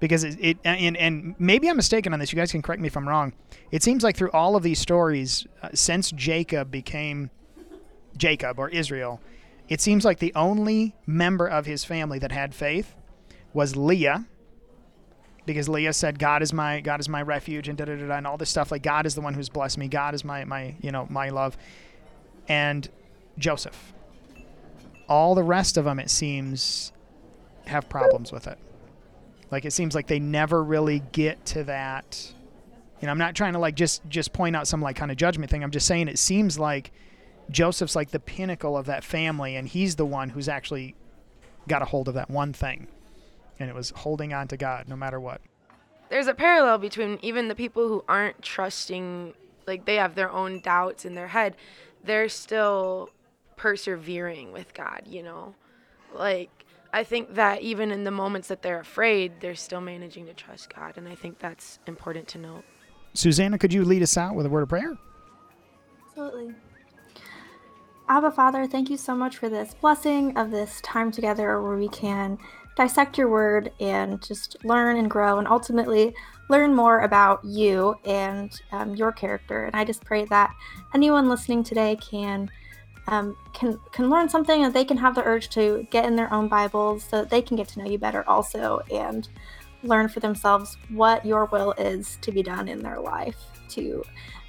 Because 0.00 0.24
it, 0.24 0.38
it 0.40 0.58
and, 0.64 0.96
and 0.96 1.34
maybe 1.38 1.68
I'm 1.68 1.76
mistaken 1.76 2.12
on 2.12 2.18
this. 2.18 2.32
You 2.32 2.36
guys 2.36 2.52
can 2.52 2.62
correct 2.62 2.80
me 2.80 2.88
if 2.88 2.96
I'm 2.96 3.08
wrong. 3.08 3.32
It 3.70 3.82
seems 3.82 4.04
like 4.04 4.16
through 4.16 4.30
all 4.32 4.56
of 4.56 4.62
these 4.62 4.78
stories, 4.78 5.46
uh, 5.62 5.70
since 5.74 6.10
Jacob 6.12 6.70
became 6.70 7.30
Jacob 8.16 8.58
or 8.58 8.68
Israel, 8.68 9.20
it 9.68 9.80
seems 9.80 10.04
like 10.04 10.18
the 10.18 10.34
only 10.34 10.94
member 11.06 11.46
of 11.46 11.66
his 11.66 11.84
family 11.84 12.18
that 12.18 12.32
had 12.32 12.54
faith 12.54 12.94
was 13.52 13.74
Leah, 13.74 14.26
because 15.46 15.68
Leah 15.68 15.92
said, 15.92 16.18
"God 16.18 16.42
is 16.42 16.52
my 16.52 16.80
God 16.80 17.00
is 17.00 17.08
my 17.08 17.22
refuge," 17.22 17.68
and 17.68 17.78
da 17.78 17.84
da 17.86 17.96
da, 17.96 18.16
and 18.16 18.26
all 18.26 18.36
this 18.36 18.50
stuff. 18.50 18.70
Like 18.70 18.82
God 18.82 19.06
is 19.06 19.14
the 19.14 19.20
one 19.20 19.34
who's 19.34 19.48
blessed 19.48 19.78
me. 19.78 19.88
God 19.88 20.14
is 20.14 20.24
my 20.24 20.44
my 20.44 20.74
you 20.80 20.92
know 20.92 21.06
my 21.08 21.30
love, 21.30 21.56
and 22.48 22.88
Joseph. 23.38 23.92
All 25.08 25.36
the 25.36 25.44
rest 25.44 25.76
of 25.76 25.84
them, 25.84 26.00
it 26.00 26.10
seems, 26.10 26.92
have 27.66 27.88
problems 27.88 28.32
with 28.32 28.48
it. 28.48 28.58
Like 29.50 29.64
it 29.64 29.72
seems 29.72 29.94
like 29.94 30.06
they 30.06 30.18
never 30.18 30.62
really 30.62 31.02
get 31.12 31.44
to 31.46 31.64
that. 31.64 32.32
You 33.00 33.06
know, 33.06 33.12
I'm 33.12 33.18
not 33.18 33.34
trying 33.34 33.52
to 33.52 33.58
like 33.58 33.74
just 33.74 34.02
just 34.08 34.32
point 34.32 34.56
out 34.56 34.66
some 34.66 34.80
like 34.80 34.96
kind 34.96 35.10
of 35.10 35.16
judgment 35.16 35.50
thing. 35.50 35.62
I'm 35.62 35.70
just 35.70 35.86
saying 35.86 36.08
it 36.08 36.18
seems 36.18 36.58
like 36.58 36.92
Joseph's 37.50 37.94
like 37.94 38.10
the 38.10 38.20
pinnacle 38.20 38.76
of 38.76 38.86
that 38.86 39.04
family, 39.04 39.56
and 39.56 39.68
he's 39.68 39.96
the 39.96 40.06
one 40.06 40.30
who's 40.30 40.48
actually 40.48 40.94
got 41.68 41.82
a 41.82 41.84
hold 41.84 42.08
of 42.08 42.14
that 42.14 42.30
one 42.30 42.52
thing, 42.52 42.88
and 43.58 43.68
it 43.68 43.74
was 43.74 43.90
holding 43.90 44.32
on 44.32 44.48
to 44.48 44.56
God 44.56 44.88
no 44.88 44.96
matter 44.96 45.20
what. 45.20 45.40
There's 46.08 46.28
a 46.28 46.34
parallel 46.34 46.78
between 46.78 47.18
even 47.22 47.48
the 47.48 47.54
people 47.54 47.88
who 47.88 48.04
aren't 48.08 48.40
trusting, 48.42 49.34
like 49.66 49.84
they 49.84 49.96
have 49.96 50.14
their 50.14 50.30
own 50.30 50.60
doubts 50.60 51.04
in 51.04 51.14
their 51.14 51.28
head, 51.28 51.56
they're 52.04 52.28
still 52.28 53.10
persevering 53.56 54.52
with 54.52 54.72
God, 54.74 55.02
you 55.06 55.22
know? 55.22 55.54
Like, 56.14 56.55
I 56.96 57.04
think 57.04 57.34
that 57.34 57.60
even 57.60 57.90
in 57.90 58.04
the 58.04 58.10
moments 58.10 58.48
that 58.48 58.62
they're 58.62 58.80
afraid, 58.80 59.40
they're 59.40 59.54
still 59.54 59.82
managing 59.82 60.24
to 60.24 60.32
trust 60.32 60.74
God, 60.74 60.94
and 60.96 61.06
I 61.06 61.14
think 61.14 61.38
that's 61.38 61.78
important 61.86 62.26
to 62.28 62.38
note. 62.38 62.64
Susanna, 63.12 63.58
could 63.58 63.70
you 63.70 63.84
lead 63.84 64.02
us 64.02 64.16
out 64.16 64.34
with 64.34 64.46
a 64.46 64.48
word 64.48 64.62
of 64.62 64.70
prayer? 64.70 64.96
Absolutely. 66.08 66.54
Abba 68.08 68.30
Father, 68.30 68.66
thank 68.66 68.88
you 68.88 68.96
so 68.96 69.14
much 69.14 69.36
for 69.36 69.50
this 69.50 69.74
blessing 69.74 70.38
of 70.38 70.50
this 70.50 70.80
time 70.80 71.10
together 71.10 71.60
where 71.60 71.76
we 71.76 71.88
can 71.88 72.38
dissect 72.78 73.18
your 73.18 73.28
word 73.28 73.72
and 73.78 74.26
just 74.26 74.56
learn 74.64 74.96
and 74.96 75.10
grow 75.10 75.36
and 75.36 75.46
ultimately 75.48 76.14
learn 76.48 76.74
more 76.74 77.00
about 77.00 77.44
you 77.44 77.94
and 78.06 78.62
um, 78.72 78.94
your 78.94 79.12
character. 79.12 79.64
And 79.64 79.76
I 79.76 79.84
just 79.84 80.02
pray 80.02 80.24
that 80.30 80.50
anyone 80.94 81.28
listening 81.28 81.62
today 81.62 81.96
can. 81.96 82.50
Um, 83.08 83.36
can 83.52 83.78
can 83.92 84.10
learn 84.10 84.28
something 84.28 84.64
and 84.64 84.74
they 84.74 84.84
can 84.84 84.96
have 84.96 85.14
the 85.14 85.22
urge 85.24 85.48
to 85.50 85.86
get 85.90 86.04
in 86.04 86.16
their 86.16 86.32
own 86.32 86.48
Bibles 86.48 87.04
so 87.04 87.18
that 87.20 87.30
they 87.30 87.40
can 87.40 87.56
get 87.56 87.68
to 87.68 87.78
know 87.78 87.86
you 87.86 87.98
better 87.98 88.28
also 88.28 88.80
and 88.90 89.28
learn 89.82 90.08
for 90.08 90.20
themselves 90.20 90.76
what 90.88 91.24
your 91.24 91.44
will 91.46 91.72
is 91.72 92.18
to 92.22 92.32
be 92.32 92.42
done 92.42 92.68
in 92.68 92.80
their 92.80 92.98
life 92.98 93.36
to 93.68 94.02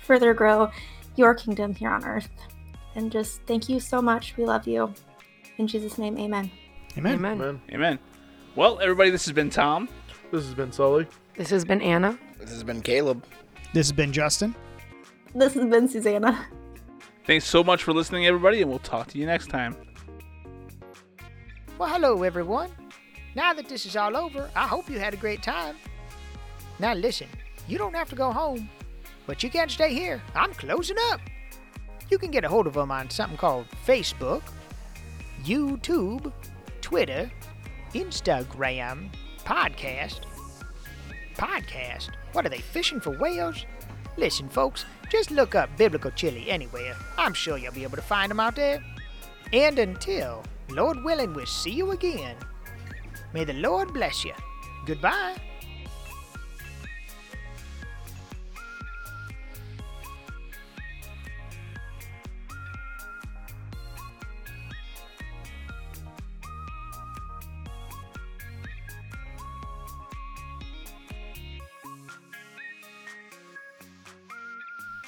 further 0.03 0.33
grow 0.33 0.71
your 1.15 1.33
kingdom 1.35 1.75
here 1.75 1.89
on 1.89 2.03
earth. 2.03 2.29
And 2.95 3.11
just 3.11 3.41
thank 3.45 3.69
you 3.69 3.79
so 3.79 4.01
much. 4.01 4.35
We 4.37 4.45
love 4.45 4.67
you. 4.67 4.93
In 5.57 5.67
Jesus' 5.67 5.97
name, 5.97 6.17
amen. 6.17 6.49
Amen. 6.97 7.15
Amen. 7.15 7.37
Man, 7.37 7.61
Amen. 7.71 7.99
Well, 8.55 8.79
everybody, 8.79 9.11
this 9.11 9.25
has 9.25 9.33
been 9.33 9.49
Tom. 9.49 9.87
this 10.31 10.45
has 10.45 10.53
been 10.55 10.71
Sully. 10.71 11.05
This 11.35 11.49
has 11.51 11.63
been 11.63 11.81
Anna. 11.81 12.17
This 12.39 12.49
has 12.49 12.63
been 12.63 12.81
Caleb. 12.81 13.23
This 13.73 13.87
has 13.87 13.91
been 13.91 14.11
Justin. 14.11 14.55
This 15.35 15.53
has 15.53 15.65
been 15.65 15.87
Susanna. 15.87 16.47
Thanks 17.27 17.45
so 17.45 17.61
much 17.61 17.83
for 17.83 17.93
listening, 17.93 18.25
everybody, 18.25 18.61
and 18.61 18.69
we'll 18.69 18.79
talk 18.79 19.07
to 19.07 19.17
you 19.17 19.25
next 19.25 19.47
time. 19.47 19.75
Well, 21.77 21.89
hello, 21.89 22.23
everyone. 22.23 22.69
Now 23.35 23.53
that 23.53 23.67
this 23.67 23.85
is 23.85 23.97
all 23.97 24.15
over, 24.15 24.49
I 24.55 24.65
hope 24.65 24.89
you 24.89 24.97
had 24.97 25.13
a 25.13 25.17
great 25.17 25.43
time. 25.43 25.75
Now, 26.79 26.93
listen, 26.93 27.27
you 27.67 27.77
don't 27.77 27.93
have 27.93 28.09
to 28.11 28.15
go 28.15 28.31
home, 28.31 28.69
but 29.25 29.43
you 29.43 29.49
can't 29.49 29.69
stay 29.69 29.93
here. 29.93 30.21
I'm 30.35 30.53
closing 30.53 30.95
up. 31.11 31.19
You 32.09 32.17
can 32.17 32.31
get 32.31 32.45
a 32.45 32.47
hold 32.47 32.65
of 32.65 32.75
them 32.75 32.91
on 32.91 33.09
something 33.09 33.37
called 33.37 33.65
Facebook, 33.85 34.43
YouTube, 35.43 36.31
Twitter, 36.79 37.29
Instagram, 37.93 39.09
podcast. 39.43 40.21
Podcast? 41.35 42.11
What 42.31 42.45
are 42.45 42.49
they 42.49 42.59
fishing 42.61 43.01
for 43.01 43.11
whales? 43.17 43.65
Listen, 44.17 44.49
folks, 44.49 44.83
just 45.09 45.29
look 45.29 45.53
up 45.53 45.69
Biblical 45.77 46.11
Chili 46.11 46.49
anywhere. 46.49 46.95
I'm 47.17 47.33
sure 47.33 47.57
you'll 47.57 47.73
be 47.73 47.83
able 47.83 47.97
to 47.97 48.01
find 48.01 48.31
them 48.31 48.39
out 48.39 48.55
there. 48.55 48.83
And 49.53 49.77
until, 49.77 50.43
Lord 50.69 51.03
willing, 51.03 51.33
we'll 51.33 51.45
see 51.45 51.71
you 51.71 51.91
again. 51.91 52.35
May 53.33 53.43
the 53.43 53.53
Lord 53.53 53.93
bless 53.93 54.25
you. 54.25 54.33
Goodbye. 54.85 55.35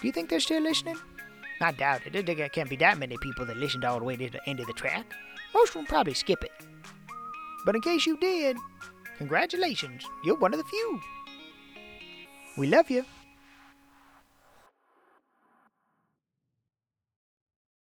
You 0.10 0.14
think 0.14 0.30
they're 0.30 0.40
still 0.40 0.64
listening? 0.64 0.98
I 1.62 1.72
doubt 1.72 2.02
it. 2.06 2.26
There 2.26 2.50
can't 2.50 2.70
be 2.70 2.76
that 2.78 2.98
many 2.98 3.16
people 3.18 3.46
that 3.46 3.58
listened 3.58 3.86
all 3.86 4.00
the 4.00 4.06
way 4.06 4.16
to 4.16 4.30
the 4.30 4.50
end 4.50 4.60
of 4.60 4.66
the 4.66 4.74
track. 4.74 5.06
Most 5.54 5.70
of 5.70 5.74
them 5.76 5.86
probably 5.86 6.16
skip 6.16 6.44
it. 6.44 6.52
But 7.64 7.76
in 7.76 7.82
case 7.82 8.08
you 8.08 8.18
did, 8.18 8.58
congratulations, 9.18 10.04
you're 10.24 10.38
one 10.38 10.54
of 10.54 10.58
the 10.58 10.66
few. 10.66 11.00
We 12.58 12.68
love 12.68 12.90
you. 12.90 13.06